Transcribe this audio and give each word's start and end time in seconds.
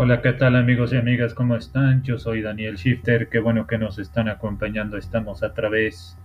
Hola, 0.00 0.22
¿qué 0.22 0.32
tal 0.32 0.54
amigos 0.54 0.92
y 0.92 0.96
amigas? 0.96 1.34
¿Cómo 1.34 1.56
están? 1.56 2.04
Yo 2.04 2.18
soy 2.18 2.40
Daniel 2.40 2.76
Shifter, 2.76 3.28
qué 3.28 3.40
bueno 3.40 3.66
que 3.66 3.78
nos 3.78 3.98
están 3.98 4.28
acompañando. 4.28 4.96
Estamos 4.96 5.42
a 5.42 5.54
través 5.54 6.16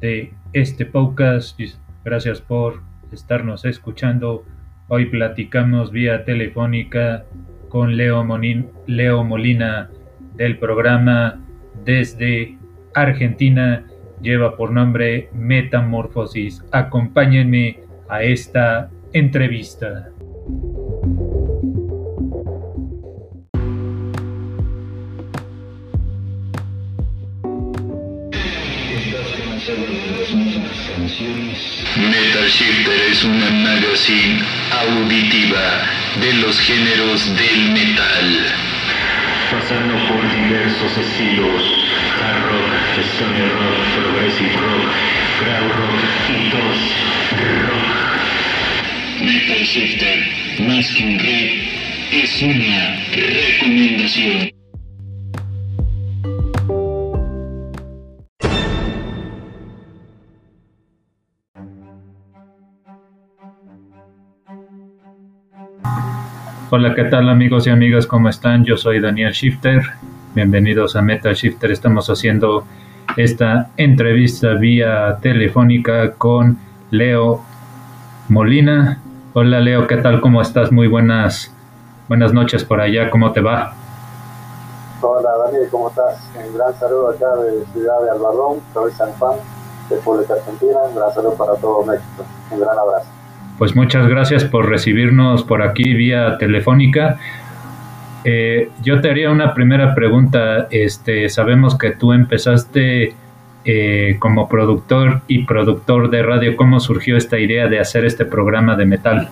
de 0.00 0.32
este 0.54 0.86
podcast. 0.86 1.60
Gracias 2.06 2.40
por 2.40 2.80
estarnos 3.12 3.66
escuchando. 3.66 4.46
Hoy 4.88 5.10
platicamos 5.10 5.92
vía 5.92 6.24
telefónica 6.24 7.26
con 7.68 7.98
Leo, 7.98 8.26
Leo 8.86 9.24
Molina 9.24 9.90
del 10.34 10.56
programa 10.56 11.38
desde 11.84 12.56
Argentina. 12.94 13.84
Lleva 14.22 14.56
por 14.56 14.70
nombre 14.70 15.28
Metamorfosis. 15.34 16.64
Acompáñenme 16.72 17.80
a 18.08 18.22
esta 18.22 18.88
entrevista. 19.12 20.11
Es 33.22 33.28
una 33.28 33.50
magazine 33.50 34.42
auditiva 34.70 35.86
de 36.20 36.32
los 36.34 36.58
géneros 36.58 37.24
del 37.36 37.70
metal. 37.70 38.52
Pasando 39.52 39.94
por 40.08 40.22
diversos 40.34 40.98
estilos, 40.98 41.62
hard 42.20 42.42
rock, 42.46 42.72
stoner 43.14 43.52
rock, 43.52 43.78
progressive 43.94 44.56
rock, 44.56 44.90
crowd 45.38 45.70
rock 45.78 46.00
y 46.30 46.50
dos 46.50 46.78
rock. 47.68 47.90
Metal 49.22 49.62
Shifter, 49.66 50.18
más 50.66 50.86
que 50.88 51.04
un 51.04 51.18
red, 51.20 51.50
es 52.10 52.42
una 52.42 52.96
recomendación. 53.12 54.61
Hola, 66.74 66.94
¿qué 66.94 67.04
tal 67.04 67.28
amigos 67.28 67.66
y 67.66 67.70
amigas? 67.70 68.06
¿Cómo 68.06 68.30
están? 68.30 68.64
Yo 68.64 68.78
soy 68.78 68.98
Daniel 68.98 69.32
Shifter. 69.32 69.82
Bienvenidos 70.34 70.96
a 70.96 71.02
Metal 71.02 71.34
Shifter. 71.34 71.70
Estamos 71.70 72.08
haciendo 72.08 72.64
esta 73.18 73.68
entrevista 73.76 74.54
vía 74.54 75.18
telefónica 75.20 76.14
con 76.14 76.56
Leo 76.90 77.42
Molina. 78.30 79.02
Hola 79.34 79.60
Leo, 79.60 79.86
¿qué 79.86 79.98
tal? 79.98 80.22
¿Cómo 80.22 80.40
estás? 80.40 80.72
Muy 80.72 80.88
buenas, 80.88 81.54
buenas 82.08 82.32
noches 82.32 82.64
por 82.64 82.80
allá. 82.80 83.10
¿Cómo 83.10 83.32
te 83.32 83.42
va? 83.42 83.74
Hola 85.02 85.28
Daniel, 85.44 85.68
¿cómo 85.70 85.90
estás? 85.90 86.26
Un 86.34 86.56
gran 86.56 86.74
saludo 86.80 87.10
acá 87.10 87.36
de 87.36 87.66
Ciudad 87.74 88.02
de 88.02 88.10
Albardón, 88.12 88.60
provincia 88.72 89.04
San 89.04 89.14
Juan, 89.18 89.36
República 89.90 90.32
Argentina. 90.32 90.78
Un 90.88 90.94
gran 90.94 91.12
saludo 91.12 91.34
para 91.34 91.54
todo 91.56 91.84
México. 91.84 92.24
Un 92.50 92.60
gran 92.60 92.78
abrazo. 92.78 93.21
Pues 93.62 93.76
muchas 93.76 94.08
gracias 94.08 94.42
por 94.42 94.68
recibirnos 94.68 95.44
por 95.44 95.62
aquí 95.62 95.94
vía 95.94 96.36
telefónica. 96.36 97.16
Eh, 98.24 98.72
yo 98.82 99.00
te 99.00 99.08
haría 99.08 99.30
una 99.30 99.54
primera 99.54 99.94
pregunta. 99.94 100.66
Este, 100.68 101.28
sabemos 101.28 101.78
que 101.78 101.92
tú 101.92 102.12
empezaste 102.12 103.14
eh, 103.64 104.16
como 104.18 104.48
productor 104.48 105.20
y 105.28 105.46
productor 105.46 106.10
de 106.10 106.24
radio. 106.24 106.56
¿Cómo 106.56 106.80
surgió 106.80 107.16
esta 107.16 107.38
idea 107.38 107.68
de 107.68 107.78
hacer 107.78 108.04
este 108.04 108.24
programa 108.24 108.74
de 108.74 108.84
metal? 108.84 109.28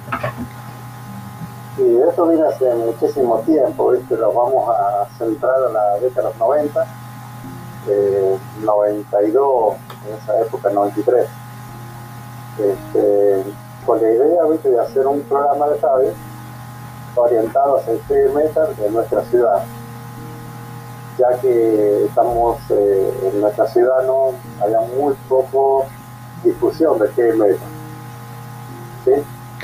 Sí, 1.77 1.98
eso 2.09 2.28
viene 2.28 2.44
hace 2.47 2.72
muchísimo 2.72 3.41
tiempo. 3.41 3.91
¿viste? 3.91 4.17
Lo 4.17 4.33
vamos 4.33 4.69
a 4.69 5.09
centrar 5.19 5.56
a 5.56 5.72
la 5.72 5.98
década 6.00 6.28
de 6.28 6.34
los 6.34 6.39
90, 6.39 6.87
92, 8.65 9.75
en 10.06 10.15
esa 10.15 10.41
época, 10.41 10.71
93. 10.72 11.27
Este, 12.60 13.44
con 13.91 14.01
la 14.01 14.09
idea 14.09 14.45
de 14.45 14.78
hacer 14.78 15.05
un 15.05 15.21
programa 15.23 15.67
de 15.67 15.77
radio 15.78 16.12
orientado 17.17 17.77
hacia 17.77 17.95
el 17.95 18.01
heavy 18.03 18.33
metal 18.34 18.77
de 18.77 18.89
nuestra 18.89 19.21
ciudad, 19.25 19.65
ya 21.19 21.41
que 21.41 22.05
estamos 22.05 22.61
eh, 22.71 23.12
en 23.25 23.41
nuestra 23.41 23.67
ciudad 23.67 24.06
no 24.06 24.34
había 24.62 24.81
muy 24.97 25.12
poco 25.28 25.87
difusión 26.45 27.01
de 27.01 27.09
heavy 27.09 27.37
metal. 27.37 27.69
¿sí? 29.05 29.12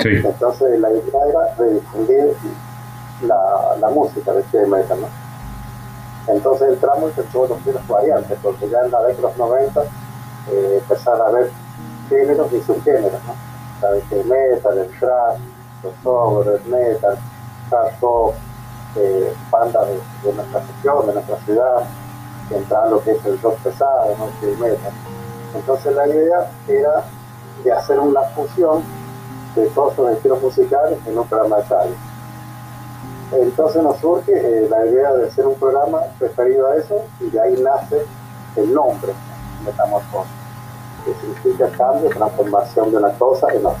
Entonces 0.03 0.77
la 0.77 0.91
idea 0.91 1.21
era 1.29 1.63
de 1.63 1.75
difundir 1.75 2.35
la, 3.21 3.89
música 3.91 4.33
de 4.33 4.43
heavy 4.43 4.69
metal. 4.69 4.99
¿no? 4.99 6.33
Entonces 6.33 6.67
entramos 6.73 7.17
en 7.17 7.23
todos 7.27 7.65
los 7.65 7.87
variantes, 7.87 8.37
porque 8.43 8.67
ya 8.67 8.79
en 8.81 8.91
la 8.91 9.03
década 9.03 9.29
de 9.29 9.37
los 9.37 9.37
90 9.37 9.83
eh, 10.51 10.79
empezaron 10.81 11.21
a 11.21 11.25
haber 11.27 11.49
géneros 12.09 12.51
y 12.51 12.61
subgéneros. 12.61 13.23
¿no? 13.25 13.46
El 13.83 14.25
metal, 14.25 14.77
el 14.77 14.89
thrash, 14.99 15.39
el 15.83 16.03
sober, 16.03 16.59
el 16.61 16.71
metal, 16.71 17.17
hard 17.71 17.93
rock, 18.01 18.35
eh, 18.95 19.33
bandas 19.51 19.87
de, 20.23 20.33
nuestra 20.33 20.59
región, 20.61 21.07
de 21.07 21.13
nuestra 21.13 21.37
ciudad, 21.45 21.83
entrar 22.49 22.89
lo 22.89 23.01
que 23.03 23.11
es 23.11 23.25
el 23.25 23.39
rock 23.41 23.57
pesado, 23.59 24.15
¿no? 24.17 24.47
el 24.47 24.57
metal. 24.57 24.91
Entonces 25.53 25.95
la 25.95 26.07
idea 26.07 26.51
era 26.67 27.03
de 27.63 27.71
hacer 27.71 27.99
una 27.99 28.21
fusión 28.35 28.83
de 29.55 29.67
todos 29.67 29.97
los 29.97 30.11
estilos 30.11 30.41
musicales 30.41 30.99
en 31.05 31.17
un 31.17 31.27
programa 31.27 31.57
de 31.57 31.63
radio. 31.63 31.95
Entonces 33.31 33.83
nos 33.83 33.97
surge 33.97 34.31
eh, 34.31 34.67
la 34.69 34.85
idea 34.85 35.13
de 35.13 35.27
hacer 35.27 35.45
un 35.45 35.55
programa 35.55 35.99
referido 36.19 36.67
a 36.67 36.75
eso 36.75 37.01
y 37.19 37.29
de 37.29 37.41
ahí 37.41 37.61
nace 37.61 38.05
el 38.55 38.73
nombre, 38.73 39.13
Metamorfosis 39.65 40.36
que 41.07 41.13
significa 41.21 41.69
cambio, 41.77 42.09
transformación 42.09 42.91
de 42.91 42.97
una 42.97 43.11
cosa 43.13 43.47
en 43.53 43.65
otra. 43.65 43.79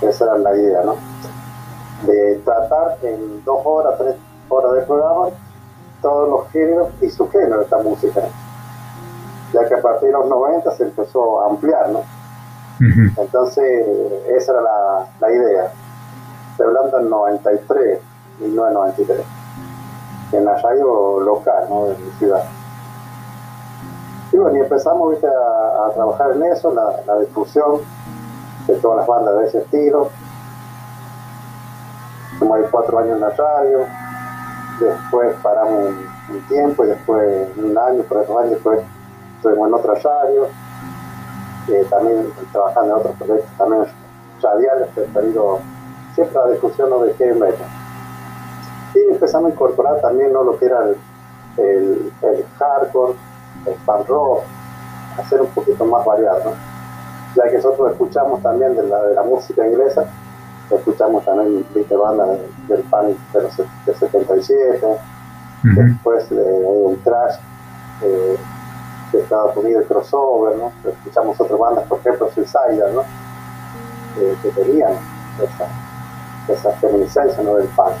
Esa 0.00 0.24
era 0.24 0.38
la 0.38 0.56
idea, 0.56 0.82
¿no? 0.82 0.96
De 2.06 2.40
tratar 2.44 2.98
en 3.02 3.44
dos 3.44 3.60
horas, 3.64 3.98
tres 3.98 4.16
horas 4.48 4.72
de 4.72 4.82
programa, 4.82 5.28
todos 6.00 6.28
los 6.28 6.48
géneros 6.50 6.88
y 7.00 7.10
su 7.10 7.28
género 7.28 7.58
de 7.58 7.64
esta 7.64 7.78
música. 7.78 8.22
Ya 9.52 9.68
que 9.68 9.74
a 9.74 9.82
partir 9.82 10.08
de 10.08 10.12
los 10.12 10.28
90 10.28 10.70
se 10.72 10.84
empezó 10.84 11.42
a 11.42 11.50
ampliar, 11.50 11.90
¿no? 11.90 12.02
Entonces, 13.16 13.86
esa 14.28 14.52
era 14.52 14.60
la, 14.62 15.06
la 15.20 15.32
idea. 15.32 15.72
Estoy 16.52 16.66
hablando 16.66 16.98
en 17.00 17.10
93, 17.10 18.00
1993, 18.40 19.20
en 20.32 20.44
la 20.44 20.56
radio 20.60 21.20
local, 21.20 21.66
¿no? 21.68 21.86
De 21.86 21.96
mi 21.98 22.10
ciudad. 22.12 22.44
Y 24.36 24.58
empezamos 24.58 25.16
A, 25.24 25.90
trabajar 25.94 26.32
en 26.32 26.42
eso, 26.44 26.70
la, 26.74 27.18
difusión 27.20 27.80
de 28.66 28.74
todas 28.76 28.98
las 28.98 29.06
bandas 29.06 29.38
de 29.38 29.46
ese 29.46 29.58
estilo. 29.58 30.10
Como 32.38 32.54
hay 32.54 32.64
cuatro 32.70 32.98
años 32.98 33.14
en 33.14 33.20
la 33.20 33.30
radio, 33.30 33.78
después 34.78 35.34
paramos 35.42 35.94
un, 36.28 36.46
tiempo 36.48 36.84
y 36.84 36.88
después 36.88 37.48
un 37.56 37.78
año, 37.78 38.02
por 38.02 38.26
dos 38.26 38.38
años 38.38 38.50
después 38.50 38.80
estuvimos 39.36 39.68
en 39.68 39.74
otra 39.74 39.94
radio, 39.94 40.48
eh, 41.68 41.86
también 41.88 42.30
trabajando 42.52 42.92
en 42.92 43.00
otros 43.00 43.16
proyectos 43.16 43.50
también 43.56 43.84
radiales, 44.42 44.94
referido 44.94 45.60
siempre 46.14 46.38
la 46.44 46.50
difusión 46.50 46.90
de 47.06 47.14
heavy 47.14 47.40
metal. 47.40 47.68
Y 48.94 49.12
empezamos 49.12 49.50
a 49.50 49.54
incorporar 49.54 49.98
también 50.02 50.30
¿no? 50.32 50.42
lo 50.42 50.58
que 50.58 50.66
era 50.66 50.84
el, 51.56 52.12
el 52.22 52.44
hardcore, 52.58 53.14
rock, 54.06 54.42
hacer 55.18 55.40
un 55.40 55.48
poquito 55.48 55.84
más 55.84 56.04
variado, 56.04 56.52
ya 57.34 57.44
que 57.44 57.56
nosotros 57.56 57.92
escuchamos 57.92 58.42
también 58.42 58.74
de 58.76 58.82
la, 58.84 59.02
de 59.02 59.14
la 59.14 59.22
música 59.22 59.66
inglesa, 59.66 60.06
escuchamos 60.70 61.24
también 61.24 61.64
20 61.74 61.96
bandas 61.96 62.28
del 62.68 62.82
punk 62.84 63.16
de, 63.32 63.42
los, 63.42 63.98
77, 63.98 64.86
después 65.62 66.28
de, 66.30 66.42
un 66.42 67.00
trash 67.02 67.36
eh, 68.02 68.36
de 69.12 69.20
Estados 69.20 69.56
Unidos, 69.56 69.82
el 69.82 69.88
crossover, 69.88 70.56
¿no? 70.56 70.72
escuchamos 70.84 71.40
otras 71.40 71.58
bandas, 71.58 71.84
por 71.86 71.98
ejemplo 71.98 72.28
Suicide, 72.34 72.92
¿no? 72.92 73.02
Eh, 74.18 74.36
que 74.42 74.50
tenían 74.50 74.92
esa, 75.42 76.52
esa 76.52 76.70
feminicencia 76.78 77.42
¿no? 77.42 77.54
del 77.56 77.68
punk. 77.68 77.92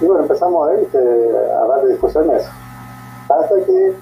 Y 0.00 0.06
bueno, 0.06 0.22
empezamos 0.22 0.68
a, 0.68 0.72
ver, 0.72 0.88
a 0.92 1.86
discusión 1.86 2.30
a 2.30 2.36
eso. 2.36 2.50
Hasta 3.28 3.54
que 3.66 3.96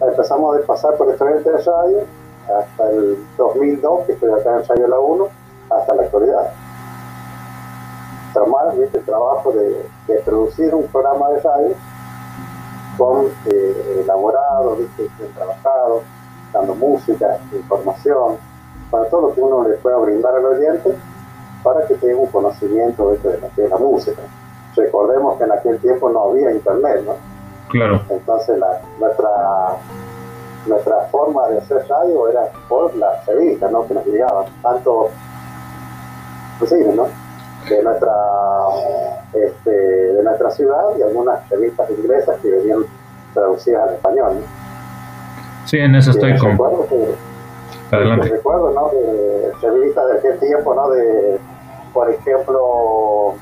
empezamos 0.00 0.56
a 0.56 0.66
pasar 0.66 0.94
por 0.96 1.10
diferentes 1.10 1.64
radios 1.64 2.04
hasta 2.46 2.90
el 2.90 3.18
2002, 3.36 4.06
que 4.06 4.12
estoy 4.12 4.30
acá 4.32 4.58
en 4.58 4.68
Radio 4.68 4.88
La 4.88 4.98
1, 4.98 5.28
hasta 5.70 5.94
la 5.94 6.02
actualidad. 6.02 6.52
Tomar 8.34 8.74
el 8.76 9.04
trabajo 9.04 9.52
de, 9.52 9.86
producir 10.24 10.74
un 10.74 10.86
programa 10.88 11.30
de 11.30 11.40
radio 11.40 11.74
con 12.96 13.26
eh, 13.46 14.00
elaborado, 14.02 14.76
¿viste? 14.76 15.08
bien 15.18 15.32
trabajado, 15.34 16.02
dando 16.52 16.74
música, 16.74 17.38
información, 17.52 18.36
para 18.90 19.08
todo 19.08 19.28
lo 19.28 19.34
que 19.34 19.40
uno 19.40 19.68
le 19.68 19.76
pueda 19.76 19.96
brindar 19.98 20.34
al 20.34 20.44
oyente 20.44 20.96
para 21.62 21.86
que 21.86 21.94
tenga 21.94 22.18
un 22.18 22.26
conocimiento 22.26 23.10
de, 23.10 23.18
de, 23.56 23.68
la 23.68 23.76
música, 23.76 24.22
recordemos 24.74 25.36
que 25.36 25.44
en 25.44 25.52
aquel 25.52 25.78
tiempo 25.78 26.08
no 26.10 26.30
había 26.30 26.50
internet, 26.52 27.02
¿no? 27.04 27.29
Claro. 27.70 28.00
Entonces 28.10 28.58
la, 28.58 28.80
nuestra 28.98 29.28
nuestra 30.66 31.00
forma 31.10 31.48
de 31.48 31.58
hacer 31.58 31.84
radio 31.88 32.28
era 32.28 32.42
por 32.68 32.94
las 32.96 33.24
revistas, 33.26 33.70
¿no? 33.70 33.86
Que 33.86 33.94
nos 33.94 34.06
llegaban, 34.06 34.44
tanto, 34.62 35.10
pues 36.58 36.72
¿no? 36.72 37.08
De 37.68 37.82
nuestra, 37.82 38.12
este, 39.32 39.70
de 39.70 40.22
nuestra 40.22 40.50
ciudad 40.50 40.84
y 40.98 41.02
algunas 41.02 41.48
revistas 41.48 41.90
inglesas 41.90 42.36
que 42.40 42.50
venían 42.50 42.80
traducidas 43.32 43.88
al 43.88 43.94
español, 43.94 44.34
¿no? 44.40 45.66
Sí, 45.66 45.78
en 45.78 45.94
eso 45.94 46.10
estoy 46.10 46.36
con... 46.38 46.58
Adelante. 47.92 48.28
recuerdo, 48.28 48.70
¿no? 48.70 48.88
De 48.88 49.52
revistas 49.60 50.06
de 50.06 50.18
aquel 50.18 50.38
tiempo, 50.38 50.74
¿no? 50.74 50.90
De, 50.90 51.38
por 51.92 52.08
ejemplo, 52.08 53.34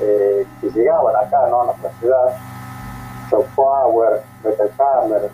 eh, 0.00 0.46
que 0.60 0.70
llegaban 0.70 1.14
acá, 1.16 1.48
¿no? 1.50 1.62
A 1.62 1.64
nuestra 1.66 1.90
ciudad, 2.00 2.36
Show 3.30 3.44
Power, 3.54 4.22
Metal 4.42 4.70
Hammer, 4.78 5.30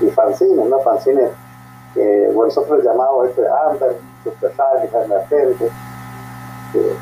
y 0.00 0.10
fanzines, 0.10 0.68
¿no? 0.68 0.78
Fanzines 0.80 1.30
que 1.94 2.26
bueno, 2.32 2.46
nosotros 2.46 2.82
llamamos 2.84 3.28
este 3.28 3.42
Under, 3.70 3.96
Supersónica, 4.24 5.04
Emergente, 5.04 5.70
que, 6.72 6.96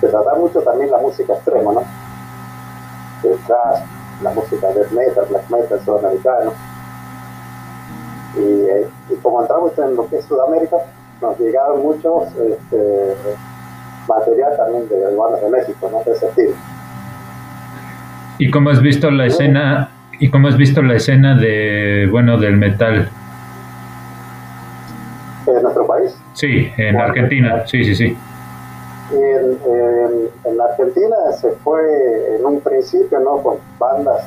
que 0.00 0.06
trata 0.08 0.34
mucho 0.34 0.60
también 0.60 0.90
la 0.90 0.98
música 0.98 1.32
extrema, 1.34 1.72
¿no? 1.72 1.82
El 3.22 3.38
jazz, 3.46 3.82
la 4.22 4.30
música 4.30 4.68
de 4.68 4.86
metal, 4.90 5.26
black 5.28 5.50
metal 5.50 5.80
sudamericano. 5.84 6.52
Y, 8.36 8.62
eh, 8.68 8.88
y 9.08 9.14
como 9.16 9.40
entramos 9.40 9.76
en 9.78 9.96
lo 9.96 10.08
que 10.08 10.18
es 10.18 10.24
Sudamérica, 10.26 10.76
nos 11.20 11.38
llegaron 11.38 11.82
muchos 11.82 12.24
este, 12.36 13.16
material 14.06 14.56
también 14.56 14.88
de 14.88 15.16
bandas 15.16 15.40
de 15.40 15.48
México, 15.48 15.88
¿no? 15.90 16.02
De 16.04 16.12
ese 16.12 16.26
estilo. 16.26 16.54
¿Y 18.38 18.50
cómo 18.50 18.70
has 18.70 18.80
visto 18.80 19.10
la 19.10 19.26
escena? 19.26 19.90
¿Y 20.20 20.30
cómo 20.30 20.48
has 20.48 20.56
visto 20.56 20.80
la 20.80 20.94
escena 20.94 21.36
de, 21.36 22.08
bueno, 22.10 22.38
del 22.38 22.56
metal? 22.56 23.08
¿En 25.46 25.62
nuestro 25.62 25.86
país? 25.86 26.16
Sí, 26.34 26.70
en 26.76 27.00
Argentina, 27.00 27.66
sí, 27.66 27.84
sí, 27.84 27.94
sí. 27.96 28.16
En, 29.12 29.58
en, 29.72 30.28
en, 30.44 30.60
Argentina 30.60 31.16
se 31.40 31.50
fue 31.64 31.80
en 32.36 32.44
un 32.44 32.60
principio, 32.60 33.18
¿no? 33.20 33.38
Con 33.42 33.56
bandas, 33.78 34.22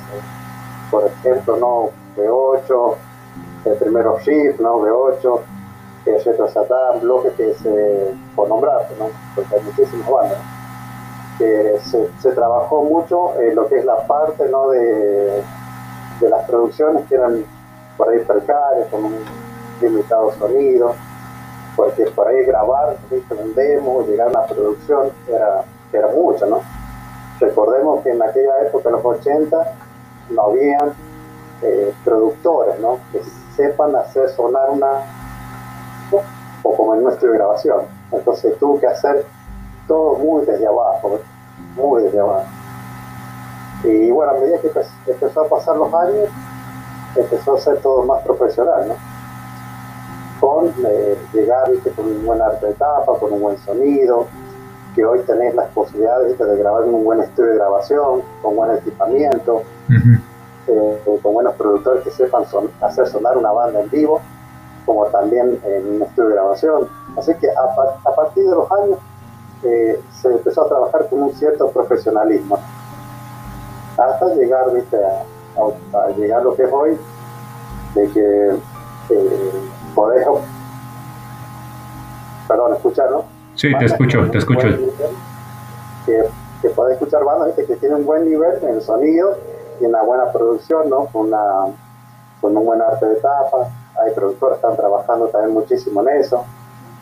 por 0.90 1.06
ejemplo, 1.06 1.58
¿no? 1.58 1.90
B8, 2.18 2.96
el 3.66 3.74
primero 3.76 4.18
Shift, 4.20 4.60
¿no? 4.60 4.82
B8, 4.82 5.40
Retro 6.26 6.50
Satán, 6.50 7.00
bloques 7.02 7.34
que 7.34 7.54
se, 7.54 8.14
por 8.36 8.50
nombrar, 8.50 8.88
¿no? 9.00 9.10
Porque 9.36 9.56
hay 9.56 9.62
muchísimas 9.62 10.10
bandas, 10.10 10.40
se, 12.20 12.32
trabajó 12.32 12.84
mucho 12.84 13.40
en 13.40 13.56
lo 13.56 13.68
que 13.68 13.78
es 13.78 13.86
la 13.86 14.06
parte, 14.08 14.48
¿no? 14.50 14.70
De, 14.70 15.44
de 16.20 16.30
las 16.30 16.46
producciones 16.46 17.08
que 17.08 17.16
eran 17.16 17.44
por 17.98 18.10
ahí 18.10 18.20
precarias, 18.20 18.88
con 18.90 19.06
un 19.06 19.16
limitado 19.82 20.32
sonido, 20.34 20.94
porque 21.76 22.06
por 22.12 22.28
ahí 22.28 22.44
grabar, 22.46 22.96
un 23.12 23.56
demo, 23.56 24.06
llegar 24.06 24.28
a 24.28 24.30
una 24.32 24.46
producción, 24.46 25.10
era, 25.28 25.64
era 25.92 26.08
mucho, 26.10 26.46
¿no? 26.46 26.62
Recordemos 27.40 28.04
que 28.04 28.12
en 28.12 28.22
aquella 28.22 28.62
época, 28.68 28.90
en 28.90 28.96
los 28.96 29.06
80, 29.06 29.58
no 30.30 30.42
habían 30.44 30.94
eh, 31.64 31.94
productores, 32.04 32.80
¿no? 32.80 33.00
Que 33.12 33.22
sepan 33.56 33.96
hacer 33.96 34.30
sonar 34.30 34.70
una, 34.70 34.90
o 36.64 36.76
como 36.76 36.96
en 36.96 37.04
nuestra 37.04 37.30
grabación. 37.32 37.82
Entonces 38.12 38.58
tuvo 38.60 38.80
que 38.80 38.88
hacer 38.88 39.26
todo 39.88 40.16
muy 40.16 40.46
desde 40.46 40.68
abajo, 40.68 41.20
muy 41.76 42.04
desde 42.04 42.20
abajo. 42.20 42.46
Y 43.84 44.12
bueno, 44.12 44.34
a 44.34 44.36
medida 44.36 44.60
que 44.60 44.72
empezó 45.12 45.42
a 45.42 45.50
pasar 45.50 45.76
los 45.78 45.94
años, 45.94 46.30
empezó 47.16 47.56
a 47.56 47.60
ser 47.60 47.78
todo 47.82 48.04
más 48.04 48.22
profesional, 48.24 48.88
¿no? 48.88 48.96
Con 50.40 50.74
eh, 50.86 51.18
llegar 51.34 51.70
con 51.96 52.06
un 52.06 52.26
buen 52.26 52.42
arte 52.42 52.68
de 52.68 52.74
tapa, 52.74 53.14
con 53.20 53.34
un 53.34 53.42
buen 53.42 53.58
sonido, 53.60 54.28
que 54.96 55.06
hoy 55.06 55.20
tenés 55.22 55.56
las 55.56 55.70
posibilidades 55.70 56.38
de 56.38 56.58
grabar 56.58 56.84
en 56.84 56.94
un 56.94 57.04
buen 57.04 57.22
estudio 57.22 57.52
de 57.52 57.56
grabación, 57.58 58.22
con 58.42 58.56
buen 58.56 58.76
equipamiento, 58.76 59.64
eh, 60.68 61.02
con 61.22 61.34
buenos 61.34 61.56
productores 61.56 62.04
que 62.04 62.12
sepan 62.12 62.44
hacer 62.82 63.08
sonar 63.08 63.38
una 63.38 63.52
banda 63.52 63.82
en 63.82 63.90
vivo, 63.90 64.22
como 64.86 65.06
también 65.08 65.60
en 65.64 65.96
un 65.96 66.02
estudio 66.02 66.30
de 66.30 66.36
grabación. 66.36 66.88
Así 67.18 67.34
que 67.36 67.48
a, 67.50 68.16
partir 68.16 68.44
de 68.44 68.56
los 68.56 68.72
años 68.72 69.00
eh, 69.64 70.02
se 70.12 70.30
empezó 70.30 70.64
a 70.64 70.68
trabajar 70.68 71.08
con 71.10 71.24
un 71.24 71.34
cierto 71.34 71.70
profesionalismo 71.70 72.58
hasta 73.98 74.34
llegar 74.36 74.74
¿viste? 74.74 74.98
A, 74.98 76.10
llegar 76.18 76.44
lo 76.44 76.56
que 76.56 76.64
es 76.64 76.70
hoy, 76.72 76.98
de 77.94 78.10
que 78.10 78.56
eh, 79.10 79.52
podés, 79.94 80.26
perdón, 82.48 82.74
escuchar, 82.74 83.12
¿no? 83.12 83.26
Sí, 83.56 83.70
te 83.78 83.86
escucho, 83.86 84.30
te 84.32 84.38
escucho. 84.38 84.68
que, 86.06 86.24
que 86.62 86.70
podés 86.70 86.94
escuchar 86.94 87.24
bandas 87.24 87.54
que 87.56 87.64
tienen 87.76 88.00
un 88.00 88.06
buen 88.06 88.30
nivel 88.30 88.64
en 88.64 88.76
el 88.76 88.82
sonido 88.82 89.38
y 89.80 89.86
en 89.86 89.92
la 89.92 90.04
buena 90.04 90.32
producción, 90.32 90.90
¿no? 90.90 91.06
Con, 91.08 91.28
una, 91.28 91.66
con 92.40 92.56
un 92.56 92.66
buen 92.66 92.82
arte 92.82 93.06
de 93.06 93.16
tapa. 93.16 93.68
Hay 94.02 94.14
productores 94.16 94.58
que 94.58 94.66
están 94.66 94.78
trabajando 94.78 95.28
también 95.28 95.54
muchísimo 95.54 96.02
en 96.02 96.22
eso, 96.22 96.46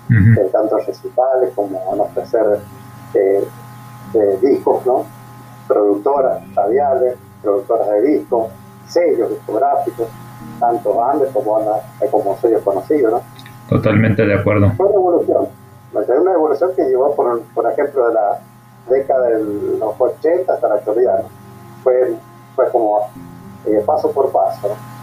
uh 0.09 0.51
tanto 0.51 0.77
recitales 0.77 1.51
como 1.55 1.79
en 1.93 1.99
ofrecer 1.99 2.59
eh, 3.13 3.47
discos, 4.41 4.85
¿no? 4.85 5.05
productoras 5.67 6.41
radiales, 6.55 7.15
productoras 7.43 7.87
de 7.91 8.01
discos, 8.01 8.47
sellos 8.87 9.29
discográficos, 9.29 10.07
tanto 10.59 10.95
bandas 10.95 11.29
como, 11.31 11.59
como 12.11 12.37
sellos 12.37 12.63
conocidos, 12.63 13.11
¿no? 13.11 13.21
Totalmente 13.69 14.25
de 14.25 14.33
acuerdo. 14.33 14.71
Fue 14.75 14.87
una 14.87 14.95
evolución, 14.95 15.47
una 15.93 16.33
evolución 16.33 16.71
que 16.75 16.83
llevó, 16.85 17.15
por, 17.15 17.41
por 17.53 17.71
ejemplo, 17.71 18.07
de 18.07 18.13
la 18.15 18.39
década 18.89 19.27
de 19.27 19.43
los 19.77 19.93
80 19.99 20.51
hasta 20.51 20.67
la 20.67 20.75
actualidad, 20.75 21.19
¿no? 21.19 21.29
Fue, 21.83 22.15
fue 22.55 22.69
como 22.71 23.07
eh, 23.67 23.83
paso 23.85 24.11
por 24.11 24.31
paso, 24.31 24.69
¿no? 24.69 24.98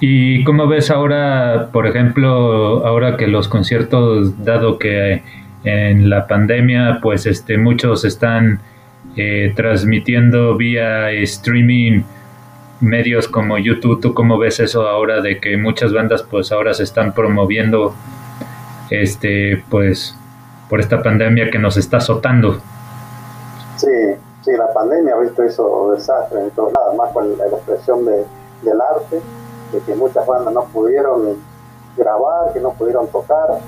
¿Y 0.00 0.44
cómo 0.44 0.66
ves 0.66 0.90
ahora, 0.90 1.68
por 1.72 1.86
ejemplo, 1.86 2.86
ahora 2.86 3.16
que 3.16 3.26
los 3.26 3.48
conciertos, 3.48 4.44
dado 4.44 4.78
que 4.78 5.22
en 5.64 6.10
la 6.10 6.26
pandemia, 6.26 6.98
pues 7.02 7.26
este, 7.26 7.56
muchos 7.56 8.04
están 8.04 8.60
eh, 9.16 9.52
transmitiendo 9.56 10.56
vía 10.56 11.10
streaming 11.12 12.02
medios 12.80 13.28
como 13.28 13.58
YouTube. 13.58 14.00
¿Tú 14.00 14.14
cómo 14.14 14.38
ves 14.38 14.60
eso 14.60 14.88
ahora 14.88 15.20
de 15.20 15.40
que 15.40 15.56
muchas 15.56 15.92
bandas 15.92 16.22
pues 16.22 16.52
ahora 16.52 16.74
se 16.74 16.82
están 16.82 17.14
promoviendo 17.14 17.94
este 18.90 19.62
pues 19.70 20.16
por 20.68 20.80
esta 20.80 21.02
pandemia 21.02 21.50
que 21.50 21.58
nos 21.58 21.76
está 21.76 21.98
azotando? 21.98 22.60
Sí, 23.76 23.86
sí, 24.42 24.52
la 24.56 24.72
pandemia 24.72 25.14
ha 25.14 25.20
visto 25.20 25.42
eso 25.42 25.92
desastre 25.94 26.40
en 26.40 26.50
todos 26.50 26.72
más 26.96 27.12
con 27.12 27.36
la 27.38 27.46
expresión 27.46 28.04
de, 28.04 28.24
del 28.62 28.80
arte, 28.80 29.20
de 29.74 29.80
que 29.80 29.94
muchas 29.94 30.26
bandas 30.26 30.54
no 30.54 30.64
pudieron 30.64 31.36
grabar, 31.96 32.52
que 32.52 32.60
no 32.60 32.70
pudieron 32.72 33.08
tocar. 33.08 33.58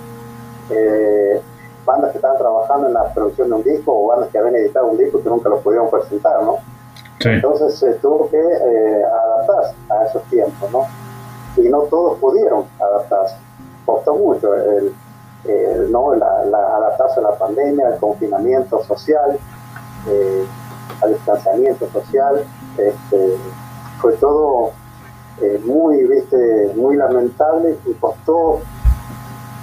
Eh, 0.71 1.41
bandas 1.85 2.11
que 2.11 2.19
estaban 2.19 2.39
trabajando 2.39 2.89
en 2.89 2.95
la 2.95 3.13
producción 3.15 3.49
de 3.49 3.55
un 3.55 3.63
disco 3.63 3.93
o 3.93 4.09
bandas 4.09 4.29
que 4.31 4.39
habían 4.39 4.57
editado 4.57 4.87
un 4.87 4.99
disco 4.99 5.23
que 5.23 5.29
nunca 5.29 5.49
lo 5.49 5.61
pudieron 5.61 5.89
presentar, 5.89 6.43
¿no? 6.43 6.59
Entonces 7.21 7.79
se 7.79 7.95
tuvo 7.95 8.29
que 8.29 8.39
eh, 8.39 9.05
adaptarse 9.05 9.75
a 9.89 10.05
esos 10.05 10.23
tiempos, 10.25 10.71
¿no? 10.71 10.87
Y 11.57 11.69
no 11.69 11.83
todos 11.83 12.19
pudieron 12.19 12.65
adaptarse. 12.79 13.37
Costó 13.85 14.15
mucho 14.15 14.55
el, 14.55 14.93
¿no? 15.91 16.15
La, 16.15 16.27
adaptarse 16.27 17.21
a 17.21 17.23
la 17.23 17.35
pandemia, 17.37 17.87
al 17.87 17.99
confinamiento 17.99 18.83
social, 18.85 19.39
eh, 20.09 20.45
al 21.03 21.15
distanciamiento 21.15 21.89
social. 21.89 22.45
Este, 22.77 23.37
fue 24.01 24.13
todo 24.15 24.73
eh, 25.43 25.61
muy, 25.65 26.05
viste, 26.05 26.73
muy 26.75 26.97
lamentable 26.97 27.77
y 27.87 27.93
costó 27.95 28.61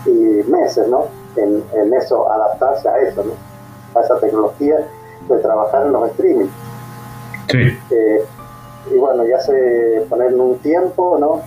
meses, 0.05 0.87
¿no? 0.89 1.07
en, 1.35 1.93
eso, 1.93 2.31
adaptarse 2.31 2.87
a 2.89 2.97
eso, 2.99 3.23
¿no? 3.23 3.99
a 3.99 4.03
esa 4.03 4.19
tecnología 4.19 4.87
de 5.27 5.37
trabajar 5.39 5.85
en 5.85 5.93
los 5.93 6.09
streaming. 6.11 6.47
Sí. 7.49 7.79
Eh, 7.91 8.25
y 8.91 8.95
bueno, 8.95 9.25
ya 9.25 9.39
se 9.39 10.05
ponen 10.09 10.39
un 10.39 10.57
tiempo, 10.59 11.17
¿no? 11.19 11.41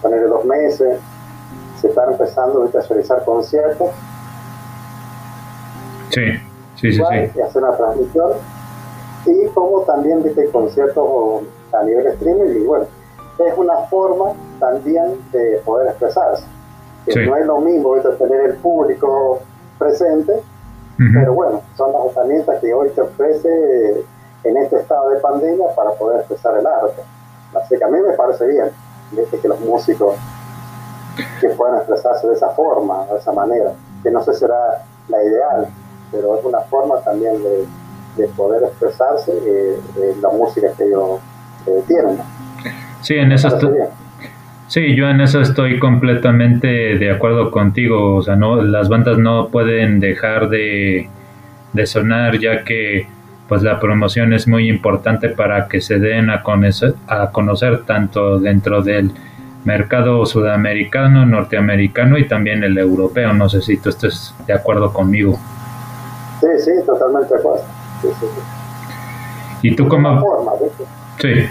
Poner 0.00 0.28
dos 0.28 0.44
meses, 0.44 0.98
se 1.80 1.88
están 1.88 2.12
empezando 2.12 2.62
a 2.62 2.80
realizar 2.80 3.24
conciertos. 3.24 3.90
Sí, 6.10 6.20
sí, 6.76 6.92
sí, 6.92 7.02
sí. 7.02 7.30
Y 7.34 7.40
hacer 7.40 7.62
una 7.62 7.76
transmisión. 7.76 8.32
Y 9.26 9.46
como 9.48 9.80
también, 9.82 10.22
viste, 10.22 10.48
conciertos 10.50 11.42
a 11.72 11.82
nivel 11.82 12.06
streaming. 12.06 12.62
Y 12.62 12.64
bueno, 12.64 12.86
es 13.38 13.56
una 13.56 13.76
forma 13.90 14.32
también 14.60 15.18
de 15.32 15.60
poder 15.64 15.88
expresarse 15.88 16.44
no 17.06 17.36
es 17.36 17.46
lo 17.46 17.58
mismo 17.58 17.94
tener 17.96 18.40
el 18.40 18.56
público 18.56 19.40
presente 19.78 20.32
Pero 20.96 21.34
bueno, 21.34 21.60
son 21.76 21.92
las 21.92 22.12
herramientas 22.12 22.60
que 22.60 22.72
hoy 22.72 22.88
te 22.90 23.00
ofrece 23.00 24.04
en 24.44 24.56
este 24.56 24.76
estado 24.76 25.10
de 25.10 25.18
pandemia 25.18 25.66
para 25.74 25.90
poder 25.92 26.20
expresar 26.20 26.56
el 26.56 26.66
arte. 26.66 27.02
Así 27.54 27.76
que 27.76 27.84
a 27.84 27.88
mí 27.88 27.98
me 28.00 28.12
parece 28.12 28.46
bien 28.46 28.70
que 29.42 29.48
los 29.48 29.60
músicos 29.60 30.14
que 31.40 31.48
puedan 31.50 31.78
expresarse 31.78 32.28
de 32.28 32.34
esa 32.34 32.50
forma, 32.50 33.06
de 33.06 33.18
esa 33.18 33.32
manera, 33.32 33.72
que 34.02 34.10
no 34.10 34.22
sé 34.22 34.34
si 34.34 34.40
será 34.40 34.84
la 35.08 35.22
ideal, 35.22 35.68
pero 36.12 36.36
es 36.36 36.44
una 36.44 36.60
forma 36.60 37.00
también 37.00 37.42
de, 37.42 37.66
poder 38.36 38.62
expresarse 38.62 39.32
eh, 39.32 39.80
en 39.96 40.22
la 40.22 40.28
música 40.28 40.68
que 40.76 40.84
ellos 40.84 41.18
eh, 41.66 41.82
tienen. 41.88 42.20
Sí, 43.04 43.16
en 43.16 43.32
eso 43.32 43.48
estoy, 43.48 43.70
sí, 44.66 44.96
yo 44.96 45.10
en 45.10 45.20
eso 45.20 45.42
estoy 45.42 45.78
completamente 45.78 46.66
de 46.66 47.10
acuerdo 47.10 47.50
contigo. 47.50 48.16
O 48.16 48.22
sea, 48.22 48.34
no, 48.34 48.62
las 48.62 48.88
bandas 48.88 49.18
no 49.18 49.48
pueden 49.48 50.00
dejar 50.00 50.48
de, 50.48 51.10
de 51.74 51.86
sonar 51.86 52.38
ya 52.38 52.64
que 52.64 53.06
pues 53.46 53.62
la 53.62 53.78
promoción 53.78 54.32
es 54.32 54.48
muy 54.48 54.70
importante 54.70 55.28
para 55.28 55.68
que 55.68 55.82
se 55.82 55.98
den 55.98 56.30
a 56.30 56.42
conocer, 56.42 56.94
a 57.06 57.30
conocer 57.30 57.84
tanto 57.84 58.38
dentro 58.40 58.80
del 58.80 59.12
mercado 59.64 60.24
sudamericano, 60.24 61.26
norteamericano 61.26 62.16
y 62.16 62.26
también 62.26 62.64
el 62.64 62.78
europeo. 62.78 63.34
No 63.34 63.50
sé 63.50 63.60
si 63.60 63.76
tú 63.76 63.90
estés 63.90 64.34
de 64.46 64.54
acuerdo 64.54 64.94
conmigo. 64.94 65.38
Sí, 66.40 66.46
sí, 66.58 66.70
totalmente 66.86 67.34
de 67.34 67.40
acuerdo. 67.40 67.64
¿Y 69.60 69.76
tú 69.76 69.88
cómo? 69.88 70.24
sí. 71.20 71.46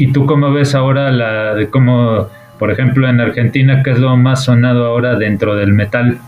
¿Y 0.00 0.14
tú 0.14 0.24
cómo 0.24 0.50
ves 0.50 0.74
ahora 0.74 1.10
la 1.10 1.52
de 1.54 1.68
cómo, 1.68 2.26
por 2.58 2.70
ejemplo, 2.70 3.06
en 3.06 3.20
Argentina, 3.20 3.82
qué 3.84 3.90
es 3.90 3.98
lo 3.98 4.16
más 4.16 4.44
sonado 4.44 4.86
ahora 4.86 5.16
dentro 5.16 5.56
del 5.56 5.74
metal? 5.74 6.18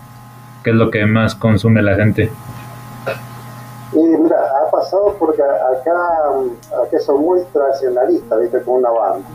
¿Qué 0.63 0.71
es 0.71 0.77
lo 0.77 0.91
que 0.91 1.07
más 1.07 1.35
consume 1.35 1.81
la 1.81 1.95
gente? 1.95 2.31
Y 3.95 3.99
mira, 3.99 4.37
ha 4.37 4.71
pasado 4.71 5.17
porque 5.19 5.41
acá, 5.41 5.91
acá 6.85 6.99
son 7.01 7.23
muy 7.23 7.41
tradicionalistas, 7.51 8.41
¿viste? 8.43 8.61
Con 8.61 8.75
una 8.75 8.91
banda. 8.91 9.27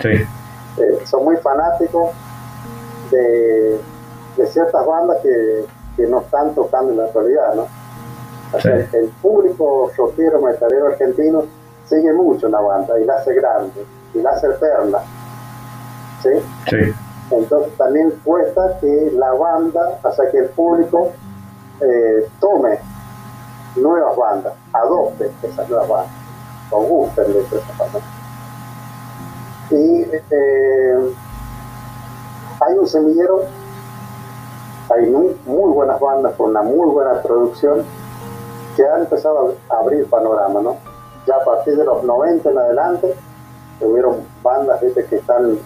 Sí. 0.00 0.08
Eh, 0.08 0.98
son 1.04 1.24
muy 1.24 1.36
fanáticos 1.38 2.10
de, 3.10 3.80
de 4.36 4.46
ciertas 4.46 4.86
bandas 4.86 5.16
que, 5.20 5.64
que, 5.96 6.06
no 6.08 6.20
están 6.20 6.54
tocando 6.54 6.92
en 6.92 6.98
la 6.98 7.04
actualidad, 7.06 7.54
¿no? 7.56 7.66
O 8.52 8.60
sea, 8.60 8.76
el, 8.76 9.08
público 9.20 9.90
rockero, 9.96 10.40
metalero 10.40 10.86
argentino 10.86 11.42
sigue 11.90 12.12
mucho 12.12 12.48
la 12.48 12.60
banda 12.60 12.98
y 13.00 13.04
la 13.04 13.14
hace 13.14 13.34
grande 13.34 13.84
y 14.14 14.22
la 14.22 14.30
hace 14.30 14.48
perla. 14.50 15.02
¿Sí? 16.22 16.30
Sí. 16.68 16.94
Entonces 17.30 17.76
también 17.76 18.10
cuesta 18.24 18.78
que 18.80 19.12
la 19.14 19.32
banda, 19.32 19.98
o 20.02 20.12
sea, 20.12 20.30
que 20.30 20.38
el 20.38 20.48
público 20.50 21.10
eh, 21.80 22.28
tome 22.40 22.78
nuevas 23.76 24.16
bandas, 24.16 24.52
adopte 24.72 25.30
esas 25.42 25.68
nuevas 25.68 25.88
bandas, 25.88 26.12
o 26.70 26.82
gusten 26.82 27.32
de 27.32 27.40
esas 27.40 27.78
bandas. 27.78 28.02
Y 29.70 30.02
eh, 30.30 31.14
hay 32.60 32.78
un 32.78 32.86
semillero, 32.86 33.44
hay 34.90 35.08
muy, 35.08 35.36
buenas 35.46 36.00
bandas 36.00 36.34
con 36.34 36.50
una 36.50 36.62
muy 36.62 36.90
buena 36.90 37.22
producción 37.22 37.84
que 38.76 38.84
han 38.86 39.02
empezado 39.02 39.54
a 39.68 39.76
abrir 39.76 40.08
panorama, 40.10 40.60
¿no? 40.60 40.89
Ya 41.30 41.36
a 41.36 41.44
partir 41.44 41.76
de 41.76 41.84
los 41.84 42.02
90 42.02 42.50
en 42.50 42.58
adelante, 42.58 43.14
hubieron 43.80 44.16
bandas 44.42 44.80
¿viste? 44.80 45.04
que 45.04 45.16
están 45.16 45.56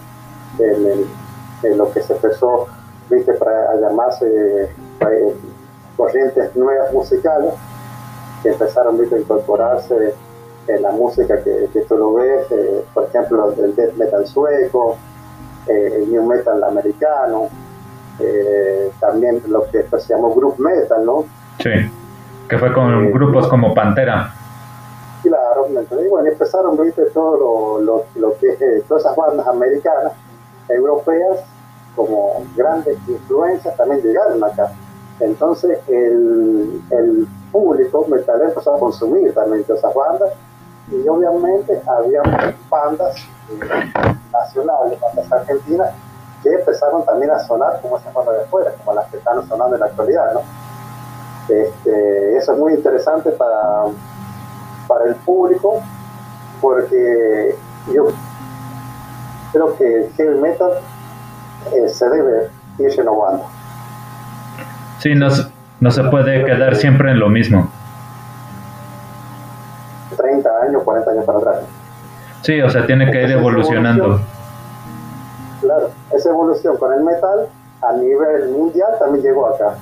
en, 0.59 1.77
lo 1.77 1.91
que 1.91 2.01
se 2.03 2.13
empezó 2.13 2.67
¿viste? 3.09 3.33
para 3.33 3.75
llamarse 3.79 4.69
eh, 4.99 5.35
corrientes 5.97 6.55
nuevas 6.55 6.93
musicales, 6.93 7.53
que 8.43 8.49
empezaron 8.49 8.99
¿viste? 8.99 9.15
a 9.15 9.19
incorporarse 9.19 10.13
en 10.67 10.81
la 10.81 10.91
música 10.91 11.43
que, 11.43 11.67
que 11.73 11.81
tú 11.81 11.97
lo 11.97 12.13
ves, 12.13 12.51
eh, 12.51 12.85
por 12.93 13.05
ejemplo, 13.05 13.53
el 13.57 13.75
death 13.75 13.93
metal 13.95 14.25
sueco, 14.27 14.97
eh, 15.67 16.01
el 16.01 16.11
new 16.11 16.23
metal 16.23 16.63
americano, 16.63 17.49
eh, 18.19 18.91
también 18.99 19.41
lo 19.47 19.69
que 19.71 19.83
se 19.83 20.13
llamó 20.13 20.33
group 20.33 20.59
metal, 20.59 21.03
¿no? 21.05 21.25
Sí, 21.59 21.71
que 22.47 22.57
fue 22.57 22.71
con 22.71 23.11
grupos 23.11 23.47
como 23.47 23.73
Pantera. 23.73 24.33
Claro, 25.25 25.67
y 25.67 26.07
bueno, 26.07 26.29
empezaron, 26.29 26.77
viste, 26.77 27.03
todo 27.05 27.79
lo, 27.81 28.03
lo, 28.13 28.37
que 28.37 28.83
todas 28.87 29.03
esas 29.03 29.15
bandas 29.15 29.47
americanas, 29.47 30.13
europeas, 30.69 31.39
como 31.95 32.45
grandes 32.55 32.95
influencias, 33.07 33.75
también 33.75 34.03
llegaron 34.03 34.43
acá. 34.43 34.71
Entonces 35.19 35.79
el, 35.87 36.79
el 36.91 37.27
público 37.51 38.05
metalero 38.07 38.49
empezó 38.49 38.75
a 38.75 38.79
consumir 38.79 39.33
también 39.33 39.63
todas 39.63 39.79
esas 39.79 39.95
bandas 39.95 40.29
y 40.91 41.07
obviamente 41.07 41.81
había 41.87 42.21
bandas 42.69 43.15
eh, 43.49 43.59
nacionales, 44.31 44.99
bandas 44.99 45.31
argentinas, 45.31 45.89
que 46.43 46.53
empezaron 46.53 47.03
también 47.03 47.31
a 47.31 47.39
sonar 47.39 47.81
como 47.81 47.97
esas 47.97 48.13
bandas 48.13 48.35
de 48.35 48.43
afuera, 48.43 48.71
como 48.77 48.93
las 48.93 49.09
que 49.09 49.17
están 49.17 49.47
sonando 49.47 49.75
en 49.75 49.79
la 49.79 49.87
actualidad, 49.87 50.33
¿no? 50.33 50.41
Este, 51.49 52.37
eso 52.37 52.53
es 52.53 52.59
muy 52.59 52.73
interesante 52.73 53.31
para, 53.31 53.85
para 54.87 55.05
el 55.05 55.15
público, 55.15 55.81
porque 56.61 57.55
yo 57.93 58.07
creo 59.51 59.77
que 59.77 59.97
el 60.03 60.13
heavy 60.13 60.39
metal 60.39 60.71
eh, 61.73 61.87
se 61.89 62.09
debe 62.09 62.49
ir 62.79 62.95
renovando. 62.95 63.45
Sí, 64.99 65.15
no, 65.15 65.27
no 65.79 65.91
se 65.91 66.03
puede 66.05 66.45
quedar 66.45 66.75
siempre 66.75 67.11
en 67.11 67.19
lo 67.19 67.29
mismo. 67.29 67.69
30 70.17 70.49
años, 70.67 70.83
40 70.83 71.11
años 71.11 71.25
para 71.25 71.37
atrás. 71.39 71.59
Sí, 72.41 72.61
o 72.61 72.69
sea, 72.69 72.85
tiene 72.85 73.11
que 73.11 73.23
ir 73.23 73.31
evolucionando. 73.31 74.19
Claro, 75.61 75.89
esa 76.11 76.29
evolución 76.29 76.77
con 76.77 76.93
el 76.93 77.03
metal 77.03 77.47
a 77.81 77.93
nivel 77.93 78.49
mundial 78.49 78.89
también 78.99 79.25
llegó 79.25 79.47
acá. 79.47 79.75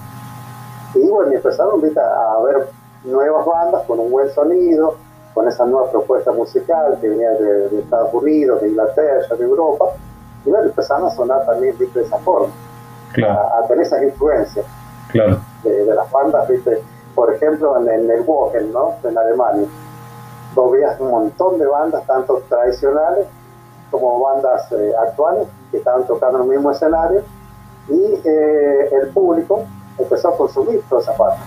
Y 0.95 1.07
bueno, 1.07 1.33
empezaron 1.33 1.81
a 1.83 2.43
ver 2.43 2.67
nuevas 3.03 3.45
bandas 3.45 3.83
con 3.83 4.00
un 4.00 4.12
buen 4.12 4.29
sonido, 4.31 4.95
con 5.33 5.48
esa 5.48 5.65
nueva 5.65 5.89
propuesta 5.91 6.31
musical 6.31 6.98
que 7.01 7.10
venía 7.10 7.31
de, 7.31 7.79
Estados 7.79 8.13
Unidos, 8.13 8.62
de 8.62 8.69
Inglaterra, 8.69 9.36
de 9.36 9.43
Europa, 9.43 9.86
y 10.45 10.50
bueno, 10.50 10.65
empezaron 10.65 11.07
a 11.07 11.12
sonar 11.12 11.45
también 11.45 11.77
de 11.77 12.01
esa 12.01 12.17
forma, 12.19 12.53
a, 13.13 13.67
tener 13.67 13.86
esas 13.86 14.03
influencias 14.03 14.65
claro. 15.10 15.39
de, 15.63 15.86
las 15.86 16.10
bandas, 16.12 16.48
¿viste? 16.48 16.81
por 17.15 17.33
ejemplo, 17.33 17.77
en, 17.79 17.89
en 17.89 18.12
el 18.12 18.22
Wogen, 18.22 18.72
¿no? 18.72 18.95
en 19.03 19.17
Alemania 19.17 19.67
vos 20.55 20.72
veías 20.72 21.00
un 21.00 21.10
montón 21.12 21.57
de 21.57 21.65
bandas, 21.65 22.05
tanto 22.05 22.41
tradicionales 22.48 23.27
como 23.91 24.19
bandas 24.19 24.72
eh, 24.72 24.91
actuales, 25.07 25.48
que 25.72 25.77
estaban 25.77 26.05
tocando 26.05 26.39
en 26.39 26.43
el 26.45 26.50
mismo 26.51 26.72
escenario, 26.72 27.22
y 27.89 28.22
eh, 28.24 28.89
el 28.91 29.10
público 29.10 29.63
empezó 29.98 30.29
a 30.29 30.38
consumir 30.38 30.81
todas 30.89 31.05
esas 31.05 31.17
bandas. 31.17 31.45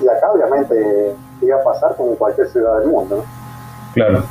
Y 0.00 0.08
acá 0.08 0.32
obviamente 0.32 1.16
iba 1.42 1.56
a 1.56 1.62
pasar 1.62 1.94
como 1.96 2.10
en 2.10 2.16
cualquier 2.16 2.48
ciudad 2.48 2.78
del 2.78 2.88
mundo, 2.88 3.16
¿no? 3.16 3.22
Claro. 3.94 4.22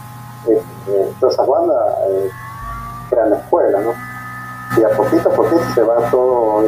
Eh, 0.47 1.11
todas 1.19 1.33
esas 1.33 1.47
bandas 1.47 1.77
crean 3.09 3.33
escuela, 3.33 3.81
¿no? 3.81 3.93
Y 4.79 4.83
a 4.83 4.89
poquito 4.95 5.29
a 5.29 5.33
poquito 5.33 5.61
se 5.73 5.81
va 5.81 6.09
todo 6.09 6.63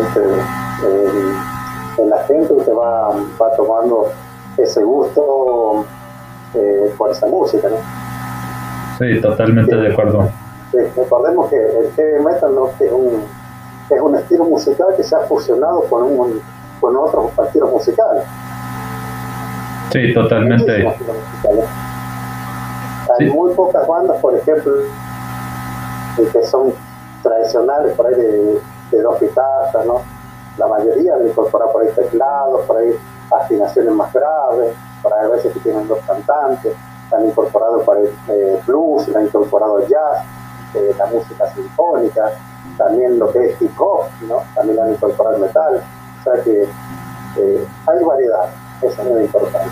en 1.97 2.09
la 2.09 2.17
gente 2.23 2.53
y 2.59 2.63
se 2.63 2.73
va, 2.73 3.09
va 3.09 3.55
tomando 3.55 4.07
ese 4.57 4.83
gusto 4.83 5.85
eh, 6.53 6.93
por 6.97 7.11
esa 7.11 7.27
música, 7.27 7.69
¿no? 7.69 7.77
Sí, 8.97 9.21
totalmente 9.21 9.75
de 9.75 9.91
acuerdo. 9.91 10.29
recordemos 10.95 11.49
que 11.49 11.55
el 11.55 11.91
heavy 11.95 12.23
metal 12.23 12.53
¿no? 12.53 12.69
es, 12.79 12.91
un, 12.91 13.23
es 13.89 14.01
un 14.01 14.15
estilo 14.15 14.45
musical 14.45 14.87
que 14.95 15.03
se 15.03 15.15
ha 15.15 15.19
fusionado 15.19 15.81
con, 15.89 16.03
un, 16.03 16.41
con 16.79 16.95
otros 16.95 17.31
estilos 17.45 17.71
musicales. 17.71 18.23
Sí, 19.91 20.13
totalmente. 20.13 20.87
Hay 23.19 23.29
muy 23.29 23.53
pocas 23.53 23.87
bandas, 23.87 24.17
por 24.21 24.35
ejemplo, 24.35 24.71
que 26.31 26.43
son 26.45 26.73
tradicionales, 27.21 27.93
por 27.93 28.07
ahí 28.07 28.15
de, 28.15 28.61
de 28.91 29.01
dos 29.01 29.19
guitarras, 29.19 29.85
¿no? 29.85 30.01
La 30.57 30.67
mayoría 30.67 31.15
han 31.15 31.27
incorporado 31.27 31.71
por 31.71 31.83
ahí 31.83 31.89
teclados, 31.95 32.65
por 32.65 32.77
ahí 32.77 32.93
afinaciones 33.31 33.93
más 33.93 34.11
graves 34.13 34.75
para 35.01 35.27
veces 35.27 35.53
que 35.53 35.59
tienen 35.59 35.87
dos 35.87 35.99
cantantes, 36.05 36.73
han 37.11 37.25
incorporado 37.25 37.83
para 37.83 38.01
el 38.01 38.09
eh, 38.29 38.61
blues, 38.65 39.07
han 39.15 39.25
incorporado 39.25 39.79
jazz, 39.87 40.25
eh, 40.75 40.93
la 40.97 41.05
música 41.07 41.47
sinfónica, 41.53 42.31
también 42.77 43.19
lo 43.19 43.31
que 43.31 43.45
es 43.45 43.61
hip 43.61 43.71
hop, 43.79 44.05
¿no? 44.27 44.43
también 44.55 44.79
han 44.79 44.91
incorporado 44.91 45.37
metal, 45.37 45.81
o 46.19 46.23
sea 46.23 46.43
que 46.43 46.63
eh, 46.63 47.67
hay 47.87 48.03
variedad, 48.03 48.49
eso 48.83 49.01
es 49.01 49.07
muy 49.07 49.21
importante. 49.21 49.69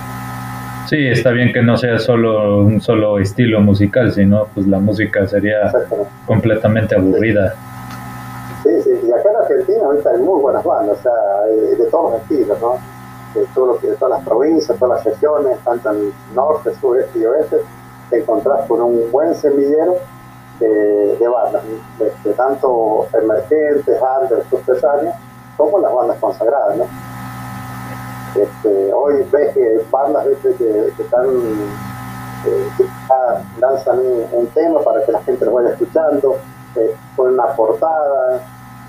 Sí, 0.87 1.07
está 1.07 1.31
bien 1.31 1.53
que 1.53 1.61
no 1.61 1.77
sea 1.77 1.99
solo 1.99 2.61
un 2.61 2.81
solo 2.81 3.19
estilo 3.19 3.61
musical, 3.61 4.11
sino 4.11 4.47
pues 4.53 4.65
la 4.67 4.79
música 4.79 5.27
sería 5.27 5.71
completamente 6.25 6.95
aburrida. 6.95 7.53
Sí, 8.63 8.69
sí, 8.83 8.89
y 9.07 9.11
acá 9.11 9.29
en 9.29 9.35
Argentina 9.35 9.85
ahorita 9.85 10.09
hay 10.09 10.17
muy 10.21 10.41
buenas 10.41 10.63
bandas, 10.63 10.97
o 10.97 11.01
sea, 11.01 11.77
de 11.77 11.85
todos 11.91 12.13
los 12.13 12.21
estilos, 12.23 12.59
¿no? 12.59 12.79
de, 13.33 13.45
todo 13.53 13.77
de 13.77 13.95
todas 13.95 14.17
las 14.17 14.27
provincias, 14.27 14.77
todas 14.77 15.03
las 15.03 15.13
regiones, 15.13 15.59
tanto 15.63 15.91
en 15.91 16.13
norte, 16.33 16.73
sureste 16.79 17.19
y 17.19 17.25
oeste, 17.25 17.57
te 18.09 18.19
encontrás 18.19 18.67
con 18.67 18.81
un 18.81 19.11
buen 19.11 19.35
semillero 19.35 19.95
de, 20.59 21.27
bandas, 21.27 21.63
de, 22.23 22.33
tanto 22.33 23.07
emergentes, 23.13 23.97
under, 24.21 24.43
subterráneas, 24.49 25.15
como 25.55 25.79
las 25.79 25.93
bandas 25.93 26.17
consagradas. 26.19 26.77
¿no? 26.77 26.85
Este, 28.35 28.93
hoy 28.93 29.27
ves 29.31 29.53
que 29.55 29.81
bandas 29.89 30.23
que, 30.41 30.93
están 30.99 31.25
eh, 32.45 32.69
lanzan 33.59 33.99
un, 34.31 34.47
tema 34.47 34.81
para 34.81 35.03
que 35.03 35.11
la 35.11 35.21
gente 35.23 35.45
lo 35.45 35.53
vaya 35.53 35.69
escuchando, 35.69 36.37
eh, 36.75 36.95
ponen 37.15 37.33
una 37.33 37.47
portada 37.55 38.41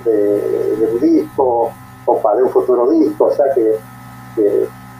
de, 0.04 0.88
un 0.92 1.00
disco 1.00 1.72
o 2.04 2.18
para 2.20 2.36
de 2.36 2.42
un 2.44 2.50
futuro 2.50 2.90
disco, 2.90 3.26
o 3.26 3.32
sea 3.32 3.46
que, 3.54 3.78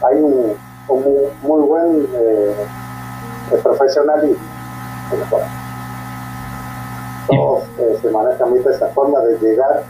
hay 0.03 0.17
un, 0.17 0.55
muy, 1.43 1.61
buen 1.61 2.07
eh, 2.15 2.55
profesionalismo 3.61 4.43
en 5.11 5.19
Todos 7.27 7.63
eh, 7.77 7.99
se 8.01 8.09
manejan 8.09 8.53
de 8.53 8.59
esa 8.59 8.87
forma 8.87 9.19
de 9.19 9.37
llegar 9.37 9.83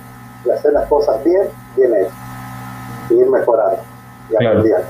y 0.46 0.50
hacer 0.50 0.74
las 0.74 0.88
cosas 0.90 1.24
bien, 1.24 1.48
bien 1.78 1.96
hechas, 1.96 2.14
y 3.10 3.14
ir 3.14 3.30
mejorando 3.30 3.91
aprendiendo. 4.36 4.88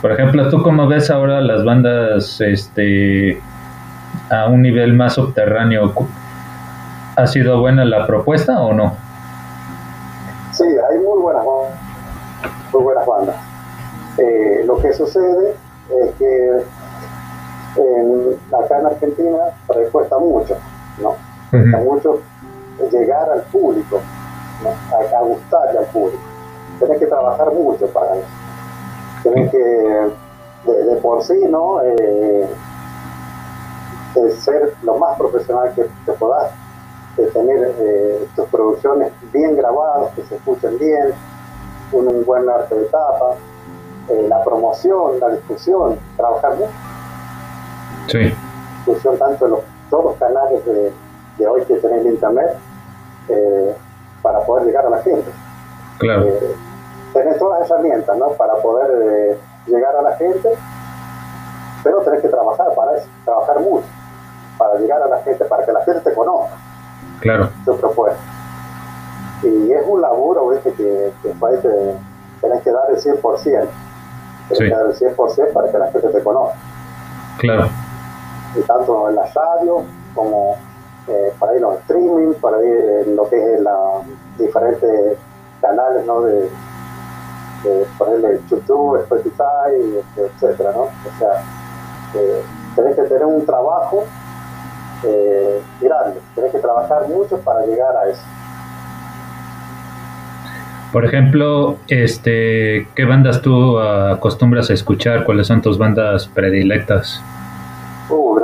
Por 0.00 0.12
ejemplo, 0.12 0.48
¿tú 0.48 0.62
cómo 0.62 0.86
ves 0.86 1.10
ahora 1.10 1.40
las 1.40 1.64
bandas 1.64 2.40
este, 2.40 3.40
a 4.30 4.46
un 4.46 4.62
nivel 4.62 4.94
más 4.94 5.14
subterráneo? 5.14 5.92
¿Ha 7.16 7.26
sido 7.26 7.60
buena 7.60 7.84
la 7.84 8.06
propuesta 8.06 8.60
o 8.60 8.72
no? 8.72 8.96
Sí, 10.52 10.64
hay 10.64 10.98
muy 10.98 11.20
buenas 11.20 11.44
bandas. 11.44 11.78
Muy 12.72 12.82
buenas 12.82 13.06
bandas. 13.06 13.36
Eh, 14.18 14.62
lo 14.66 14.78
que 14.78 14.92
sucede 14.92 15.54
es 16.02 16.14
que 16.16 16.64
acá 18.52 18.78
en 18.78 18.86
Argentina 18.86 19.38
cuesta 19.92 20.18
mucho, 20.18 20.56
¿no? 21.00 21.16
Cuesta 21.50 21.78
mucho 21.78 22.20
llegar 22.90 23.28
al 23.30 23.42
público, 23.42 24.00
¿no? 24.62 24.70
a, 25.16 25.22
gustarle 25.22 25.78
al 25.78 25.86
público. 25.86 26.22
Tienes 26.78 26.98
que 26.98 27.06
trabajar 27.06 27.52
mucho 27.52 27.86
para 27.88 28.16
eso. 28.16 28.28
Tienes 29.22 29.50
que, 29.50 29.58
de, 29.58 30.96
por 31.02 31.22
sí, 31.22 31.38
¿no? 31.48 31.80
Eh, 31.82 32.48
ser 34.30 34.74
lo 34.82 34.96
más 34.96 35.16
profesional 35.16 35.72
que, 35.74 35.84
te 36.04 36.12
puedas 36.12 36.50
de 37.16 37.26
tener 37.28 37.74
eh, 37.78 38.28
tus 38.34 38.46
producciones 38.46 39.12
bien 39.32 39.56
grabadas, 39.56 40.12
que 40.14 40.22
se 40.22 40.36
escuchen 40.36 40.78
bien, 40.78 41.12
un, 41.92 42.24
buen 42.24 42.48
arte 42.48 42.74
de 42.74 42.84
tapa, 42.86 43.34
eh, 44.08 44.26
la 44.28 44.42
promoción, 44.44 45.18
la 45.20 45.30
discusión, 45.30 45.98
trabajar 46.16 46.54
mucho. 46.56 46.72
Sí. 48.08 48.34
Discusión 48.86 49.18
tanto 49.18 49.46
en 49.46 49.50
los, 49.52 49.60
todos 49.90 50.04
los 50.04 50.16
canales 50.16 50.64
de, 50.64 50.92
de 51.38 51.46
hoy 51.46 51.64
que 51.64 51.74
tenés 51.76 52.06
internet 52.06 52.56
eh, 53.28 53.74
para 54.22 54.40
poder 54.40 54.66
llegar 54.66 54.86
a 54.86 54.90
la 54.90 55.02
gente. 55.02 55.30
Claro. 55.98 56.26
Tenés 57.12 57.38
todas 57.38 57.60
las 57.60 57.70
herramientas 57.70 58.16
¿no? 58.16 58.28
para 58.30 58.54
poder 58.56 59.38
llegar 59.66 59.96
a 59.96 60.02
la 60.02 60.16
gente, 60.16 60.48
pero 61.82 61.98
tenés 61.98 62.22
que 62.22 62.28
trabajar 62.28 62.74
para 62.74 62.96
eso, 62.96 63.08
trabajar 63.24 63.60
mucho, 63.60 63.86
para 64.56 64.78
llegar 64.78 65.02
a 65.02 65.08
la 65.08 65.18
gente, 65.22 65.44
para 65.44 65.64
que 65.64 65.72
la 65.72 65.84
gente 65.84 66.00
te 66.00 66.14
conozca. 66.14 66.56
Claro. 67.20 67.50
Su 67.64 67.76
propuesta. 67.76 68.20
Y 69.42 69.72
es 69.72 69.82
un 69.86 70.00
laburo, 70.00 70.48
¿viste? 70.48 70.72
Que, 70.72 71.12
que 71.22 71.28
te, 71.28 71.94
tenés 72.40 72.62
que 72.62 72.72
dar 72.72 72.84
el 72.90 72.96
100%. 72.96 73.42
Tienes 73.42 73.68
que 74.48 74.68
dar 74.68 74.86
el 74.86 74.94
100% 74.94 75.52
para 75.52 75.70
que 75.70 75.78
la 75.78 75.90
gente 75.92 76.08
te 76.08 76.22
conozca. 76.22 76.56
Claro. 77.38 77.68
Y 78.56 78.60
tanto 78.62 79.08
en 79.08 79.14
la 79.14 79.26
radio 79.26 79.84
como 80.14 80.56
eh, 81.06 81.32
para 81.38 81.52
ir 81.52 81.58
en 81.58 81.62
los 81.62 81.78
streaming, 81.80 82.34
para 82.40 82.62
ir 82.62 83.04
en 83.06 83.16
lo 83.16 83.28
que 83.28 83.36
es 83.36 83.60
los 83.60 84.04
diferentes 84.38 85.18
canales, 85.60 86.04
¿no? 86.04 86.22
De, 86.22 86.48
de 87.64 87.86
ponerle 87.96 88.40
YouTube, 88.50 89.00
Spotify, 89.02 90.02
etcétera, 90.16 90.72
¿no? 90.72 90.82
O 90.82 91.18
sea, 91.18 91.42
eh, 92.14 92.42
tenés 92.76 92.96
que 92.96 93.02
tener 93.02 93.24
un 93.24 93.44
trabajo 93.44 94.04
eh, 95.04 95.60
grande. 95.80 96.20
Tienes 96.34 96.52
que 96.52 96.58
trabajar 96.58 97.08
mucho 97.08 97.38
para 97.38 97.64
llegar 97.66 97.96
a 97.96 98.08
eso. 98.08 98.22
Por 100.92 101.04
ejemplo, 101.04 101.76
este, 101.88 102.88
¿qué 102.94 103.04
bandas 103.04 103.42
tú 103.42 103.78
acostumbras 103.78 104.70
a 104.70 104.74
escuchar? 104.74 105.24
¿Cuáles 105.24 105.46
son 105.46 105.60
tus 105.60 105.76
bandas 105.76 106.26
predilectas? 106.28 107.22
Uh, 108.08 108.40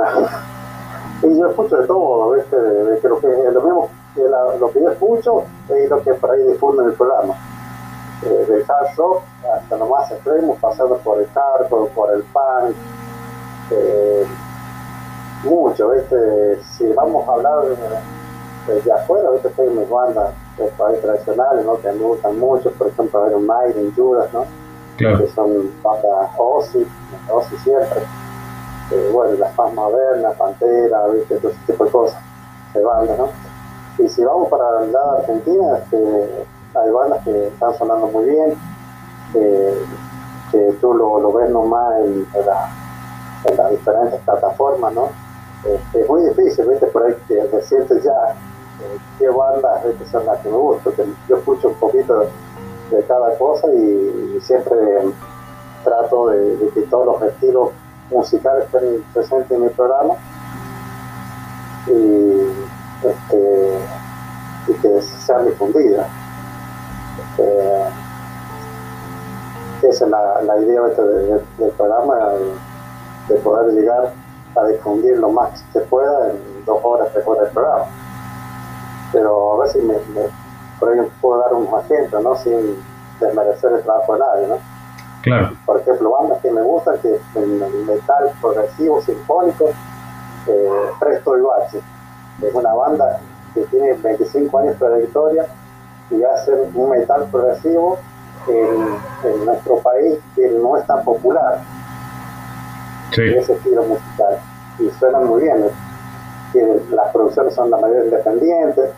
y 1.23 1.39
yo 1.39 1.49
escucho 1.49 1.77
de 1.77 1.87
todo, 1.87 2.33
¿viste? 2.35 2.55
De, 2.55 2.99
que 3.01 3.09
lo, 3.09 3.19
que, 3.19 3.29
lo, 3.51 3.63
mismo, 3.63 3.91
lo 4.61 4.71
que 4.71 4.81
yo 4.83 4.91
escucho 4.91 5.45
es 5.71 5.89
lo 5.89 6.03
que 6.03 6.13
por 6.15 6.31
ahí 6.33 6.43
difunden 6.43 6.89
el 6.89 6.93
programa. 6.93 7.35
Eh, 8.23 8.47
del 8.49 8.65
hard 8.67 8.97
rock 8.97 9.23
hasta 9.55 9.77
lo 9.77 9.87
más 9.87 10.11
extremo, 10.11 10.57
pasando 10.61 10.97
por 10.99 11.21
el 11.21 11.29
hardcore, 11.29 11.91
por 11.91 12.15
el 12.15 12.23
punk, 12.23 12.75
eh, 13.71 14.27
mucho, 15.43 15.91
¿viste? 15.91 16.63
Si 16.63 16.91
vamos 16.93 17.29
a 17.29 17.33
hablar 17.33 17.65
de, 18.67 18.93
afuera, 18.93 19.31
¿viste? 19.31 19.51
Hay 19.61 19.69
mis 19.69 19.89
bandas 19.89 20.33
de 20.57 20.67
país 20.69 21.01
tradicionales, 21.03 21.65
¿no? 21.67 21.77
Que 21.81 21.93
me 21.93 22.03
gustan 22.03 22.39
mucho, 22.39 22.71
por 22.73 22.89
ejemplo, 22.89 23.29
Iron 23.29 23.47
Maiden, 23.47 23.93
Judas, 23.95 24.33
¿no? 24.33 24.47
Que 24.97 25.29
son 25.35 25.71
bandas 25.83 26.31
Ozzy, 26.39 26.87
Ozzy 27.31 27.57
siempre. 27.59 28.01
Eh, 28.93 29.11
bueno, 29.13 29.35
las 29.39 29.57
más 29.59 29.75
modernas, 29.75 30.35
Pantera, 30.37 31.09
¿viste? 31.09 31.37
Todo 31.39 31.51
ese 31.51 31.73
tipo 31.73 31.85
de 31.85 31.91
cosas, 31.91 32.23
de 32.73 32.83
bandas, 32.83 33.19
¿no? 33.19 33.29
Y 33.99 34.09
si 34.09 34.25
vamos 34.25 34.49
para 34.49 34.83
el 34.83 34.93
lado 34.93 35.13
de 35.13 35.19
Argentina, 35.21 35.79
este, 35.79 36.47
hay 36.75 36.91
bandas 36.91 37.23
que 37.25 37.49
están 37.49 37.75
sonando 37.75 38.07
muy 38.09 38.25
bien, 38.25 38.55
que 39.33 40.73
tú 40.81 40.95
lo, 40.95 41.19
lo 41.19 41.33
ves 41.33 41.51
nomás 41.51 41.99
en, 42.01 42.27
en 43.45 43.57
las 43.57 43.71
diferentes 43.71 44.21
plataformas, 44.21 44.93
¿no? 44.95 45.09
Este, 45.65 46.03
es 46.03 46.09
muy 46.09 46.23
difícil, 46.29 46.67
¿viste? 46.69 46.87
Por 46.87 47.05
ahí 47.05 47.15
que 47.27 47.35
decirte 47.35 48.01
ya 48.03 48.33
eh, 48.83 48.99
qué 49.19 49.29
bandas 49.29 49.83
son 50.11 50.27
las 50.27 50.39
que 50.41 50.51
me 50.51 50.57
gustan, 50.57 50.85
porque 50.85 51.05
yo 51.29 51.37
escucho 51.37 51.69
un 51.69 51.75
poquito 51.75 52.27
de 52.91 53.03
cada 53.05 53.37
cosa 53.39 53.69
y, 53.73 54.39
siempre 54.43 54.77
trato 55.83 56.29
de, 56.29 56.71
que 56.75 56.83
todos 56.83 57.07
los 57.07 57.23
estilos 57.31 57.71
musicales 58.11 58.65
estén 58.67 59.03
presentes 59.13 59.51
en 59.51 59.63
mi 59.63 59.69
programa 59.71 60.15
y, 61.87 63.07
este, 63.07 63.79
y 64.69 64.73
que 64.75 65.03
sean 65.03 65.47
difundidas. 65.47 66.07
Este, 67.37 67.89
esa 69.89 70.05
es 70.05 70.11
la, 70.11 70.59
idea 70.61 70.83
del 70.83 71.71
programa, 71.77 72.17
de 73.29 73.35
poder 73.37 73.75
llegar 73.75 74.13
a 74.57 74.67
difundir 74.67 75.19
lo 75.19 75.31
más 75.31 75.61
que 75.63 75.81
se 75.81 75.87
pueda 75.87 76.31
en 76.31 76.65
dos 76.65 76.79
horas, 76.83 77.09
tres 77.13 77.27
horas 77.27 77.45
del 77.45 77.53
programa. 77.53 77.85
Pero 79.13 79.55
a 79.55 79.59
ver 79.61 79.69
si 79.69 79.81
me, 79.81 79.95
por 80.79 80.93
ejemplo, 80.93 81.13
puedo 81.21 81.41
dar 81.41 81.55
un 81.55 81.69
ejemplo, 81.81 82.21
¿no? 82.21 82.37
Sin 82.37 82.77
desmerecer 83.21 83.73
el 83.73 83.83
trabajo 83.83 84.15
de 84.15 84.21
nadie, 84.21 84.47
¿no? 84.49 84.59
Claro. 85.23 85.51
Por 85.67 85.81
ejemplo, 85.81 86.11
bandas 86.11 86.41
que 86.41 86.51
me 86.51 86.63
gustan, 86.63 86.99
que 86.99 87.21
el 87.37 87.85
metal 87.87 88.31
progresivo, 88.41 89.01
sinfónico, 89.03 89.71
eh, 90.47 90.71
Presto 91.01 91.37
y 91.37 91.41
Bache. 91.41 91.81
Es 92.43 92.55
una 92.55 92.75
banda 92.75 93.21
que 93.55 93.63
tiene 93.63 93.95
25 93.95 94.59
años 94.59 94.79
de 94.79 94.87
trayectoria 94.87 95.47
y 96.11 96.23
hace 96.23 96.53
un 96.75 96.91
metal 96.91 97.27
progresivo 97.31 97.99
en, 98.49 99.31
en 99.31 99.45
nuestro 99.45 99.79
país 99.79 100.19
que 100.35 100.49
no 100.49 100.77
es 100.77 100.87
tan 100.87 101.03
popular 101.05 101.61
ese 103.23 103.53
estilo 103.55 103.85
musical. 103.85 104.39
Y 104.79 104.91
suenan 104.91 105.27
muy 105.27 105.43
bien. 105.43 105.65
las 106.91 107.13
producciones 107.13 107.55
son 107.55 107.71
la 107.71 107.77
mayoría 107.77 108.05
independientes, 108.05 108.91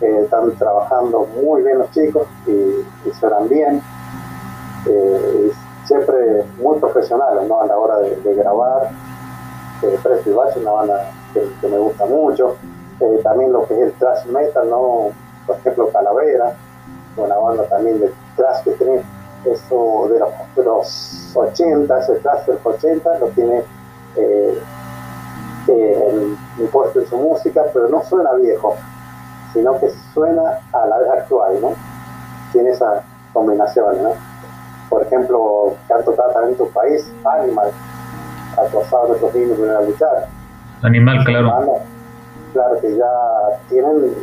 eh, 0.00 0.20
están 0.22 0.50
trabajando 0.56 1.26
muy 1.42 1.62
bien 1.62 1.78
los 1.78 1.90
chicos 1.90 2.26
y, 2.46 3.10
suenan 3.12 3.48
bien. 3.48 3.82
Eh, 4.86 5.52
siempre 5.86 6.44
muy 6.58 6.78
profesionales 6.78 7.46
¿no? 7.48 7.60
a 7.60 7.66
la 7.66 7.78
hora 7.78 7.98
de, 7.98 8.34
grabar. 8.34 8.90
Eh, 9.82 9.98
Presto 10.02 10.30
y 10.30 10.32
Bache, 10.32 10.60
una 10.60 10.70
banda 10.70 11.10
que, 11.32 11.68
me 11.68 11.78
gusta 11.78 12.06
mucho. 12.06 12.56
También 13.22 13.52
lo 13.52 13.66
que 13.66 13.74
es 13.74 13.80
el 13.80 13.92
thrash 13.94 14.24
metal, 14.26 14.70
¿no? 14.70 15.10
Por 15.46 15.56
ejemplo 15.56 15.88
Calavera, 15.88 16.54
una 17.16 17.36
banda 17.36 17.64
también 17.64 18.00
de 18.00 18.12
thrash 18.36 18.62
que 18.64 18.70
tiene 18.72 19.02
eso 19.44 20.08
de 20.56 20.62
los, 20.62 21.32
80, 21.34 21.98
ese 21.98 22.14
trash 22.16 22.46
de 22.46 22.54
los 22.54 22.66
80 22.66 23.18
lo 23.18 23.26
tiene 23.28 23.62
eh, 24.16 24.58
eh, 25.68 26.36
impuesto 26.58 27.00
en 27.00 27.06
su 27.06 27.16
música, 27.16 27.62
pero 27.72 27.88
no 27.88 28.02
suena 28.02 28.32
viejo, 28.34 28.76
sino 29.52 29.78
que 29.78 29.90
suena 30.12 30.42
a 30.72 30.86
la 30.86 30.98
vez 30.98 31.10
actual, 31.10 31.60
¿no? 31.60 31.72
Tiene 32.52 32.70
esa 32.70 33.02
combinación, 33.32 34.02
¿no? 34.02 34.12
por 34.94 35.02
ejemplo, 35.02 35.74
que 35.88 36.04
tocado 36.04 36.32
también 36.32 36.52
en 36.52 36.58
tu 36.58 36.70
país, 36.70 37.10
Animal, 37.24 37.68
ha 38.52 38.70
causado 38.70 39.06
a 39.06 39.08
nuestros 39.08 39.34
niños 39.34 39.58
a 39.58 39.82
luchar. 39.82 40.28
Animal, 40.82 41.24
claro. 41.24 41.80
claro 42.52 42.80
que 42.80 42.96
ya 42.96 43.04
tienen, 43.68 44.14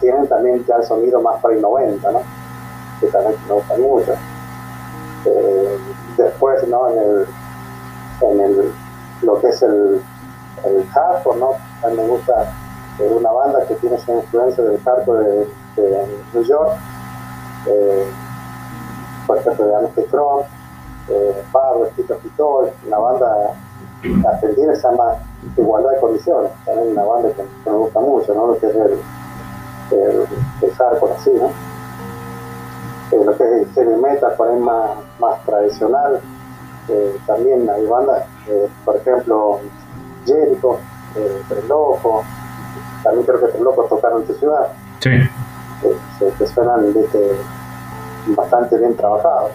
tienen 0.00 0.26
también 0.28 0.64
ya 0.64 0.76
el 0.76 0.84
sonido 0.84 1.20
más 1.20 1.40
para 1.40 1.54
el 1.54 1.60
90, 1.60 2.10
¿no? 2.10 2.20
Que 3.00 3.06
también 3.08 3.36
me 3.46 3.54
gusta 3.54 3.76
mucho. 3.76 4.12
Eh, 5.24 5.78
después, 6.16 6.66
¿no? 6.68 6.88
En 6.88 6.98
el, 6.98 7.26
en 8.22 8.40
el, 8.40 8.72
lo 9.22 9.40
que 9.40 9.48
es 9.48 9.62
el, 9.62 10.00
el 10.64 10.86
hardcore, 10.88 11.38
¿no? 11.38 11.50
Mí 11.88 11.96
me 11.96 12.06
gusta 12.08 12.52
eh, 12.98 13.08
una 13.10 13.30
banda 13.30 13.66
que 13.66 13.74
tiene 13.76 13.96
esa 13.96 14.14
influencia 14.14 14.64
del 14.64 14.80
hardcore 14.80 15.24
de, 15.24 15.48
de 15.82 16.06
New 16.32 16.42
York. 16.42 16.72
Eh, 17.66 18.06
por 19.26 19.38
ejemplo, 19.38 19.66
de 19.66 19.74
Amnesty 19.74 20.02
Front, 20.02 20.46
eh, 21.08 21.42
Pablo, 21.52 21.86
Tito 21.96 22.16
Pitol, 22.18 22.70
una 22.86 22.98
banda 22.98 23.54
argentina 24.28 24.72
que 24.72 24.76
se 24.76 24.88
llama 24.88 25.14
Igualdad 25.56 25.90
de 25.90 26.00
Condiciones, 26.00 26.52
también 26.64 26.92
una 26.92 27.02
banda 27.02 27.28
que, 27.30 27.42
me 27.70 27.76
gusta 27.76 28.00
mucho, 28.00 28.34
¿no? 28.34 28.46
Lo 28.46 28.58
que 28.58 28.66
es 28.66 28.74
el, 28.74 28.98
el, 29.90 30.26
el 30.62 30.74
hardcore 30.74 31.12
así, 31.14 31.30
¿no? 31.30 31.50
Eh, 33.12 33.24
lo 33.24 33.36
que 33.36 33.44
es 33.44 33.50
el 33.52 33.66
heavy 33.74 34.02
metal, 34.02 34.34
por 34.36 34.48
ahí 34.48 34.58
más, 34.58 34.90
más 35.20 35.42
tradicional, 35.44 36.20
eh, 36.88 37.16
también 37.26 37.68
hay 37.68 37.84
bandas, 37.86 38.24
eh, 38.48 38.68
por 38.84 38.96
ejemplo, 38.96 39.60
Jericho, 40.24 40.78
eh, 41.16 41.42
Loco, 41.68 42.24
también 43.02 43.26
creo 43.26 43.40
que 43.40 43.46
Tres 43.46 43.60
Locos 43.60 43.88
tocaron 43.88 44.22
en 44.22 44.26
tu 44.28 44.34
ciudad. 44.34 44.68
Sí. 45.00 45.10
que 46.38 46.46
suenan 46.46 46.92
bastante 48.28 48.78
bien 48.78 48.96
trabajados. 48.96 49.50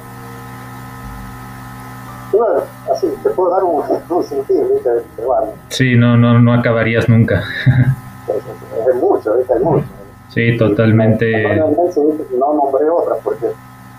Y 2.33 2.37
bueno, 2.37 2.61
así, 2.93 3.13
te 3.23 3.29
puedo 3.31 3.51
dar 3.51 3.63
un, 3.63 3.83
un 4.09 4.23
sentido, 4.23 4.67
¿viste? 4.69 4.89
Bueno, 5.25 5.53
sí, 5.69 5.95
no, 5.95 6.17
no, 6.17 6.39
no 6.39 6.53
acabarías 6.53 7.07
nunca. 7.07 7.43
es, 8.27 8.87
es, 8.87 8.95
mucho, 8.95 9.37
¿viste? 9.37 9.53
Es 9.53 9.61
mucho. 9.61 9.85
Sí, 10.33 10.57
totalmente. 10.57 11.55
No, 11.57 12.53
nombré 12.53 12.89
otras 12.89 13.19
porque 13.23 13.47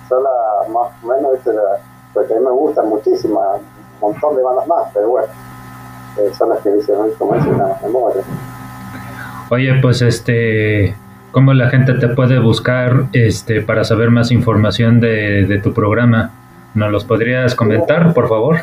son 0.09 0.23
las 0.23 0.69
más 0.69 0.89
o 1.03 1.07
menos, 1.07 1.33
¿viste? 1.33 1.51
porque 2.15 2.35
a 2.35 2.39
mí 2.39 2.45
me 2.45 2.51
gustan 2.51 2.89
muchísimas, 2.89 3.61
un 4.01 4.13
montón 4.13 4.37
de 4.37 4.43
bandas 4.43 4.67
más, 4.67 4.89
pero 4.93 5.09
bueno, 5.11 5.29
eh, 6.19 6.31
son 6.37 6.51
las 6.51 6.61
que 6.61 6.71
dicen, 6.71 6.97
como 7.19 7.35
dicen, 7.35 7.59
la 7.59 7.77
memoria. 7.83 8.23
Oye, 9.51 9.75
pues 9.81 10.03
este, 10.03 10.97
¿cómo 11.33 11.53
la 11.53 11.69
gente 11.69 11.95
te 11.95 12.09
puede 12.09 12.39
buscar 12.39 13.05
este 13.13 13.61
para 13.61 13.85
saber 13.85 14.11
más 14.11 14.31
información 14.31 15.01
de, 15.01 15.47
de 15.47 15.59
tu 15.59 15.73
programa? 15.75 16.31
¿Nos 16.75 16.91
los 16.91 17.05
podrías 17.05 17.55
comentar, 17.55 18.15
por 18.15 18.29
favor? 18.29 18.57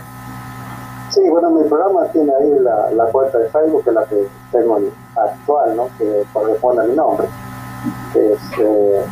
Sí, 1.10 1.22
bueno, 1.30 1.50
mi 1.52 1.68
programa 1.68 2.06
tiene 2.12 2.32
ahí 2.40 2.60
la, 2.60 2.92
la 2.92 3.06
cuenta 3.12 3.38
de 3.38 3.50
Facebook, 3.50 3.84
que 3.84 3.90
es 3.90 3.96
la 3.96 4.06
que 4.06 4.28
tengo 4.52 4.80
actual, 5.16 5.76
¿no? 5.76 5.88
Que 5.98 6.24
corresponde 6.34 6.84
a 6.84 6.86
mi 6.86 6.96
nombre, 6.96 7.28
que 8.13 8.34
es 8.34 8.39
eh, 8.60 9.06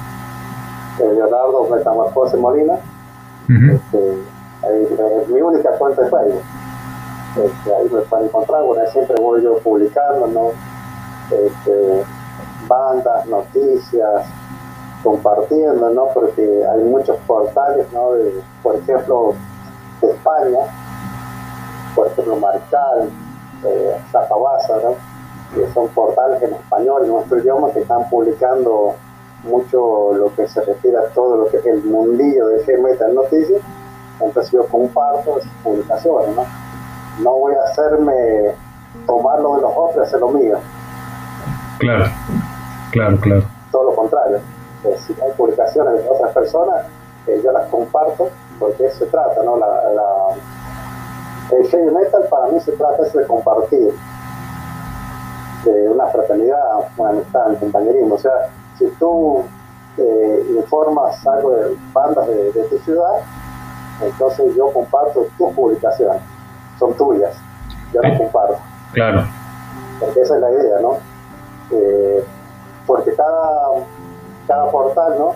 Leonardo 1.00 1.68
Metamorfose 1.70 2.38
Molina. 2.38 2.74
Uh 2.74 3.54
-huh. 3.54 3.76
este, 3.76 3.98
ahí, 4.64 5.22
es 5.22 5.30
mi 5.30 5.42
única 5.42 5.70
cuenta 5.78 6.02
de 6.02 6.10
Facebook. 6.10 6.44
Este, 7.46 7.76
ahí 7.76 7.90
me 7.92 8.02
pueden 8.02 8.26
encontrar, 8.26 8.64
bueno, 8.64 8.84
siempre 8.92 9.16
voy 9.22 9.44
yo 9.44 9.58
publicando, 9.60 10.28
¿no? 10.28 10.52
Este, 11.30 12.04
bandas, 12.68 13.26
noticias, 13.28 14.26
compartiendo, 15.04 15.90
¿no? 15.92 16.08
Porque 16.14 16.64
hay 16.66 16.84
muchos 16.84 17.18
portales, 17.28 17.86
¿no? 17.94 18.12
De, 18.14 18.42
por 18.64 18.76
ejemplo, 18.76 19.34
de 20.02 20.10
España, 20.10 20.60
por 21.96 22.08
ejemplo, 22.08 22.36
Marcal, 22.38 23.10
eh, 23.66 23.98
Zapabasa, 24.12 24.76
¿no? 24.84 25.17
Que 25.54 25.68
son 25.74 25.88
portales 25.90 26.42
en 26.44 26.54
español, 26.54 27.04
en 27.04 27.10
nuestro 27.10 27.38
idioma, 27.38 27.72
que 27.72 27.80
están 27.80 28.10
publicando 28.10 28.96
mucho 29.44 30.14
lo 30.14 30.34
que 30.36 30.48
se 30.48 30.62
refiere 30.62 30.98
a 30.98 31.08
todo 31.14 31.38
lo 31.38 31.48
que 31.50 31.58
es 31.58 31.66
el 31.66 31.84
mundillo 31.84 32.48
de 32.48 32.66
G-Metal 32.66 33.16
Noticias. 33.16 33.62
Entonces 34.20 34.52
yo 34.52 34.66
comparto 34.68 35.40
esas 35.40 35.52
publicaciones, 35.64 36.36
¿no? 36.36 36.46
No 37.22 37.32
voy 37.38 37.54
a 37.54 37.64
hacerme 37.70 38.56
tomar 39.06 39.40
lo 39.40 39.56
de 39.56 39.62
los 39.62 39.72
otros 39.76 39.98
y 39.98 40.08
hacer 40.08 40.20
lo 40.20 40.30
mío. 40.30 40.58
Claro, 41.80 42.06
claro, 42.92 43.18
claro. 43.20 43.44
Todo 43.72 43.84
lo 43.86 43.96
contrario 43.96 44.40
si 44.96 45.14
hay 45.22 45.32
publicaciones 45.36 46.04
de 46.04 46.10
otras 46.10 46.32
personas, 46.34 46.86
eh, 47.28 47.42
yo 47.44 47.52
las 47.52 47.68
comparto 47.70 48.30
porque 48.60 48.86
eso 48.86 49.00
se 49.00 49.06
trata, 49.08 49.44
¿no? 49.44 49.58
La, 49.58 49.68
la, 49.68 51.58
el 51.58 51.68
heavy 51.68 51.92
metal 51.92 52.24
para 52.30 52.48
mí 52.48 52.60
se 52.60 52.72
trata 52.74 53.04
de 53.04 53.28
compartir, 53.28 53.94
de 55.72 55.90
una 55.90 56.08
fraternidad, 56.08 56.60
una 56.98 57.10
amistad, 57.10 57.50
un 57.50 57.56
compañerismo. 57.56 58.16
O 58.16 58.18
sea, 58.18 58.32
si 58.78 58.88
tú 59.00 59.44
eh, 59.98 60.46
informas 60.56 61.26
algo 61.28 61.52
de 61.52 61.78
bandas 61.94 62.28
de, 62.28 62.52
de, 62.52 62.64
tu 62.64 62.78
ciudad, 62.80 63.22
entonces 64.02 64.56
yo 64.56 64.72
comparto 64.72 65.26
tus 65.38 65.54
publicaciones, 65.54 66.22
son 66.80 66.94
tuyas, 66.94 67.36
yo 67.94 68.02
las 68.02 68.18
comparto. 68.18 68.58
Claro. 68.94 69.24
Porque 70.00 70.22
esa 70.22 70.36
es 70.36 70.42
la 70.42 70.52
idea, 70.52 70.80
¿no? 70.82 70.98
Eh, 71.72 72.24
porque 72.86 73.14
cada 73.16 73.84
cada 74.48 74.72
portal, 74.72 75.16
¿no? 75.20 75.34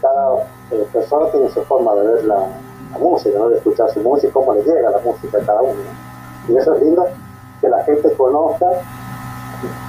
Cada 0.00 0.36
eh, 0.72 0.86
persona 0.92 1.30
tiene 1.30 1.48
su 1.48 1.62
forma 1.62 1.94
de 1.94 2.06
ver 2.06 2.24
la, 2.24 2.36
la, 2.92 2.98
música, 2.98 3.38
¿no? 3.38 3.48
De 3.48 3.56
escuchar 3.56 3.90
su 3.90 4.00
música, 4.00 4.32
cómo 4.32 4.52
le 4.54 4.62
llega 4.62 4.90
la 4.90 4.98
música 4.98 5.38
a 5.38 5.46
cada 5.46 5.62
uno. 5.62 5.72
¿no? 5.72 6.52
Y 6.54 6.58
eso 6.58 6.74
es 6.74 6.82
lindo, 6.82 7.06
que 7.60 7.68
la 7.68 7.82
gente 7.84 8.12
conozca 8.14 8.66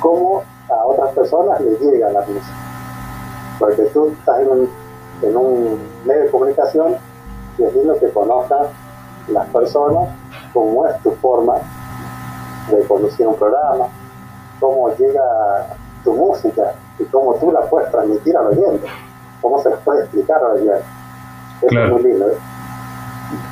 cómo 0.02 0.44
a 0.70 0.86
otras 0.86 1.14
personas 1.14 1.62
les 1.62 1.80
llega 1.80 2.10
la 2.12 2.22
música. 2.22 2.58
Porque 3.60 3.84
tú 3.94 4.08
estás 4.08 4.40
en 4.42 4.50
un, 4.50 4.70
en 5.22 5.38
un 5.38 5.80
medio 6.06 6.24
de 6.24 6.30
comunicación 6.30 6.96
y 7.58 7.64
es 7.64 7.74
lindo 7.76 7.98
que 8.00 8.10
conozcan 8.10 8.68
las 9.28 9.48
personas 9.50 10.10
cómo 10.54 10.86
es 10.88 10.98
tu 11.02 11.12
forma 11.14 11.56
de 12.70 12.84
conducir 12.86 13.28
un 13.28 13.36
programa, 13.36 13.88
cómo 14.60 14.90
llega 14.96 15.22
tu 16.04 16.14
música 16.14 16.74
y 17.00 17.04
cómo 17.06 17.36
tú 17.36 17.52
la 17.52 17.62
puedes 17.62 17.92
transmitir 17.92 18.38
al 18.38 18.48
oyente, 18.48 18.88
cómo 19.42 19.62
se 19.62 19.70
les 19.70 19.80
puede 19.80 20.02
explicar 20.02 20.44
al 20.44 20.54
oyente. 20.54 20.84
Eso 21.62 21.68
claro. 21.68 21.86
es 21.86 21.92
muy 21.92 22.12
lindo. 22.12 22.30
¿eh? 22.30 22.38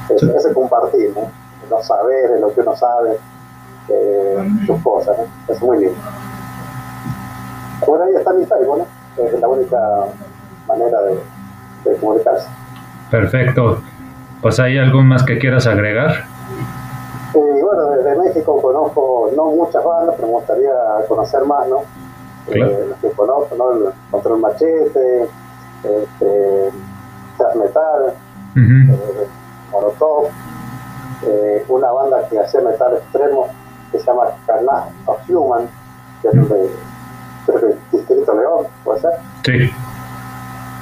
Ese, 0.09 0.37
ese 0.37 0.53
compartir, 0.53 1.13
¿no? 1.15 1.29
los 1.69 1.85
saberes, 1.85 2.39
lo 2.39 2.53
que 2.53 2.61
uno 2.61 2.75
sabe, 2.75 3.17
eh, 3.89 4.49
sus 4.65 4.81
cosas, 4.81 5.17
¿no? 5.17 5.53
es 5.53 5.61
muy 5.61 5.79
lindo. 5.79 5.95
Bueno, 7.85 8.05
ahí 8.05 8.15
está 8.15 8.33
mi 8.33 8.45
Facebook, 8.45 8.77
¿no? 8.79 9.23
es 9.25 9.39
la 9.39 9.47
única 9.47 9.77
manera 10.67 11.01
de, 11.01 11.19
de 11.89 11.97
comunicarse. 11.97 12.47
Perfecto. 13.09 13.81
Pues 14.41 14.59
hay 14.59 14.77
algo 14.77 15.01
más 15.01 15.23
que 15.23 15.37
quieras 15.37 15.67
agregar. 15.67 16.11
Eh, 17.33 17.61
bueno, 17.61 17.89
desde 17.91 18.15
México 18.17 18.61
conozco 18.61 19.29
no 19.35 19.45
muchas 19.51 19.83
bandas, 19.83 20.15
pero 20.15 20.27
me 20.27 20.33
gustaría 20.35 20.71
conocer 21.07 21.43
más, 21.45 21.67
¿no? 21.67 21.77
Claro. 22.47 22.71
Eh, 22.71 22.85
los 22.89 22.97
que 22.99 23.09
conozco, 23.11 23.55
¿no? 23.55 23.71
El 23.71 23.93
Control 24.09 24.39
Machete, 24.39 25.27
este, 25.83 26.69
Jazz 27.37 27.55
Metal, 27.55 28.13
uh 28.55 28.59
-huh. 28.59 28.93
eh, 28.93 29.27
Molotov, 29.71 30.27
eh, 31.27 31.63
una 31.67 31.91
banda 31.91 32.27
que 32.29 32.39
hacía 32.39 32.61
metal 32.61 32.93
extremo 32.97 33.47
que 33.91 33.99
se 33.99 34.05
llama 34.05 34.23
Carnage 34.45 34.91
of 35.05 35.19
Human, 35.29 35.69
que 36.21 36.27
es 36.29 36.33
de, 36.33 36.71
creo 37.45 37.59
que 37.59 37.77
Distrito 37.91 38.33
León, 38.33 38.67
¿puede 38.83 39.01
ser? 39.01 39.11
Sí. 39.45 39.71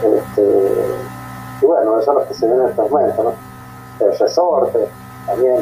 Este, 0.03 0.73
y 1.61 1.65
bueno, 1.65 1.93
esos 1.93 2.05
son 2.05 2.15
los 2.15 2.27
que 2.27 2.33
se 2.33 2.45
vienen 2.45 2.65
en 2.65 2.69
estos 2.69 2.89
momentos, 2.89 3.25
¿no? 3.25 4.05
El 4.05 4.17
Resorte, 4.17 4.87
también, 5.25 5.57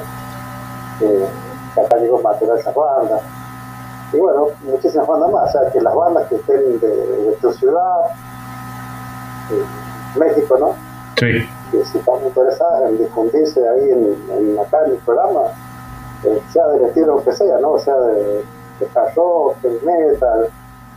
eh, 1.01 1.27
que 1.73 1.81
acá 1.81 1.97
llegó 1.97 2.21
material 2.21 2.57
esas 2.57 2.75
bandas 2.75 3.21
y 4.13 4.17
bueno, 4.17 4.47
muchísimas 4.63 5.05
bandas 5.05 5.31
más, 5.31 5.49
o 5.49 5.59
sea, 5.59 5.71
que 5.71 5.81
las 5.81 5.93
bandas 5.93 6.27
que 6.27 6.35
estén 6.35 6.79
de, 6.79 6.87
de 6.87 7.31
tu 7.41 7.51
ciudad, 7.51 8.01
de 9.49 10.19
México, 10.19 10.57
¿no? 10.57 10.75
Sí. 11.17 11.49
Que 11.71 11.83
si 11.83 11.97
están 11.97 12.25
interesadas 12.25 12.89
en 12.89 12.97
difundirse 12.99 13.67
ahí 13.67 13.89
en, 13.89 14.17
en 14.31 14.59
acá 14.59 14.77
en 14.85 14.93
el 14.93 14.97
programa, 14.99 15.41
eh, 16.23 16.41
sea 16.51 16.67
del 16.67 16.85
estilo 16.85 17.23
que 17.23 17.31
sea, 17.31 17.57
¿no? 17.59 17.71
O 17.73 17.79
sea, 17.79 17.95
de, 17.99 18.43
de 18.79 18.87
hard 18.95 19.15
rock, 19.15 19.55
heavy 19.61 19.79
metal, 19.85 20.49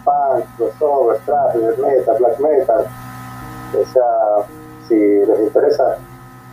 punk, 0.05 0.45
crossover, 0.57 1.19
thrash, 1.27 1.57
metal, 1.57 2.17
black 2.19 2.39
metal, 2.41 2.87
o 3.79 3.93
sea, 3.93 4.03
si 4.89 4.97
les 4.97 5.41
interesa 5.41 5.97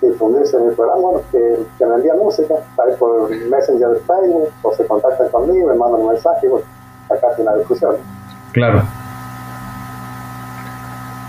difundirse 0.01 0.57
en 0.57 0.67
el 0.69 0.73
programa, 0.75 1.01
bueno, 1.01 1.21
que, 1.31 1.65
que, 1.77 1.85
me 1.85 1.95
envían 1.95 2.17
música, 2.19 2.53
ahí 2.77 2.93
por 2.99 3.29
Messenger 3.29 3.89
de 3.89 3.99
Facebook, 3.99 4.49
o 4.61 4.73
se 4.73 4.85
contactan 4.85 5.29
conmigo, 5.29 5.67
me 5.67 5.75
mandan 5.75 6.01
un 6.01 6.09
mensaje, 6.09 6.45
y 6.45 6.49
bueno, 6.49 6.65
acá 7.09 7.33
tiene 7.35 7.49
una 7.49 7.57
discusión. 7.57 7.95
Claro. 8.51 8.83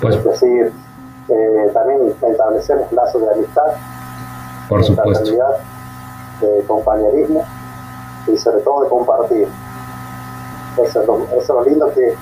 Pues, 0.01 0.17
es 0.17 0.25
decir, 0.25 0.73
eh, 1.29 1.71
también 1.73 2.15
establecemos 2.23 2.93
lazos 2.93 3.21
de 3.23 3.31
amistad 3.33 3.73
Por 4.69 4.85
supuesto. 4.85 5.31
De 6.41 6.63
compañerismo 6.67 7.45
y 8.27 8.37
sobre 8.37 8.61
todo 8.63 8.85
de 8.85 8.89
compartir. 8.89 9.49
Eso 10.83 11.01
es 11.01 11.07
lo, 11.07 11.25
eso 11.25 11.39
es 11.39 11.49
lo 11.49 11.65
lindo 11.65 11.93
que 11.93 12.15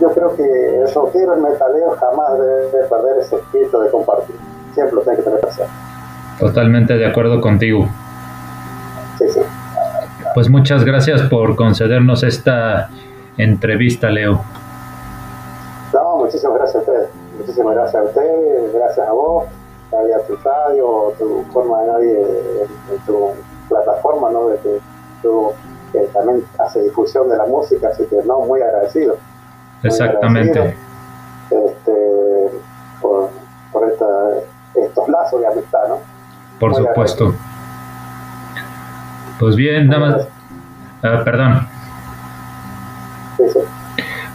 yo 0.00 0.10
creo 0.12 0.34
que 0.34 0.42
el 0.42 0.92
rockero, 0.92 1.34
el 1.34 1.40
metalero 1.40 1.96
jamás 1.98 2.38
debe 2.38 2.86
perder 2.88 3.18
ese 3.20 3.36
espíritu 3.36 3.80
de 3.80 3.90
compartir. 3.90 4.36
Siempre 4.74 4.96
lo 4.96 5.02
tiene 5.02 5.18
que 5.18 5.22
tener 5.22 5.40
presente. 5.40 5.72
Totalmente 6.38 6.94
de 6.94 7.06
acuerdo 7.06 7.40
contigo. 7.40 7.88
Sí, 9.18 9.28
sí. 9.28 9.40
Pues 10.34 10.50
muchas 10.50 10.84
gracias 10.84 11.22
por 11.22 11.54
concedernos 11.54 12.24
esta 12.24 12.90
entrevista, 13.36 14.10
Leo. 14.10 14.42
No, 15.92 16.16
muchísimas 16.18 16.56
gracias 16.58 16.76
a 16.76 16.78
usted. 16.80 17.08
Muchísimas 17.38 17.74
gracias 17.74 18.02
a 18.02 18.06
usted, 18.06 18.74
gracias 18.74 19.08
a 19.08 19.12
vos, 19.12 19.44
a 19.94 20.26
tu 20.26 20.36
radio, 20.36 21.12
tu 21.18 21.44
forma 21.52 21.80
de 21.82 21.86
nadie 21.86 22.20
en, 22.90 22.98
tu 23.06 23.30
plataforma, 23.68 24.30
¿no? 24.30 24.48
De 24.48 24.58
que 24.58 24.80
tú 25.22 25.52
también 26.12 26.44
hace 26.58 26.82
difusión 26.82 27.28
de 27.28 27.36
la 27.36 27.46
música, 27.46 27.88
así 27.88 28.04
que 28.06 28.16
no, 28.24 28.40
muy 28.40 28.60
agradecido. 28.60 29.16
Exactamente. 29.82 30.76
este, 31.50 32.50
por, 33.00 33.30
por 33.72 33.90
estos 33.90 35.08
lazos 35.08 35.40
de 35.40 35.46
amistad, 35.46 35.88
¿no? 35.88 35.98
Por 36.58 36.74
supuesto. 36.74 37.34
Pues 39.38 39.56
bien, 39.56 39.88
damas. 39.88 40.28
Ah, 41.02 41.22
perdón. 41.24 41.68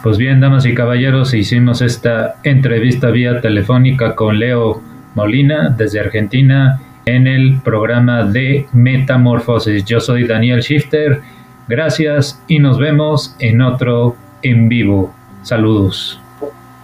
Pues 0.02 0.16
bien, 0.16 0.40
damas 0.40 0.64
y 0.64 0.74
caballeros, 0.74 1.34
hicimos 1.34 1.82
esta 1.82 2.36
entrevista 2.42 3.10
vía 3.10 3.40
telefónica 3.40 4.14
con 4.14 4.38
Leo 4.38 4.80
Molina 5.14 5.74
desde 5.76 6.00
Argentina 6.00 6.80
en 7.06 7.26
el 7.26 7.60
programa 7.62 8.24
de 8.24 8.66
Metamorfosis. 8.72 9.84
Yo 9.84 10.00
soy 10.00 10.26
Daniel 10.26 10.60
Shifter. 10.60 11.20
Gracias 11.68 12.42
y 12.46 12.58
nos 12.58 12.78
vemos 12.78 13.34
en 13.38 13.62
otro 13.62 14.16
en 14.42 14.68
vivo. 14.68 15.12
Saludos. 15.42 16.20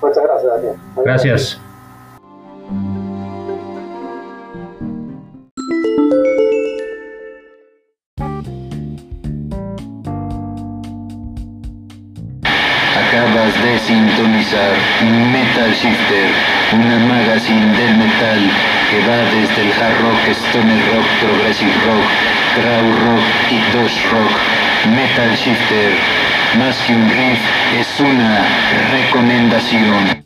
Muchas 0.00 0.22
gracias, 0.22 0.52
Daniel. 0.52 0.74
gracias. 1.04 1.60
Metal 15.04 15.70
Shifter, 15.72 16.30
una 16.72 16.98
magazine 16.98 17.76
del 17.76 17.96
metal 17.96 18.40
que 18.90 18.98
va 19.06 19.18
desde 19.34 19.62
el 19.62 19.72
hard 19.72 20.00
rock, 20.00 20.28
stoner 20.30 20.80
rock, 20.92 21.06
progressive 21.20 21.72
rock, 21.86 22.06
crowd 22.54 22.94
rock 23.04 23.24
y 23.50 23.58
dosh 23.76 24.10
rock. 24.10 24.32
Metal 24.94 25.36
Shifter 25.36 25.92
más 26.58 26.76
que 26.86 26.94
un 26.94 27.08
riff, 27.10 27.38
es 27.78 28.00
una 28.00 28.46
recomendación. 28.92 30.25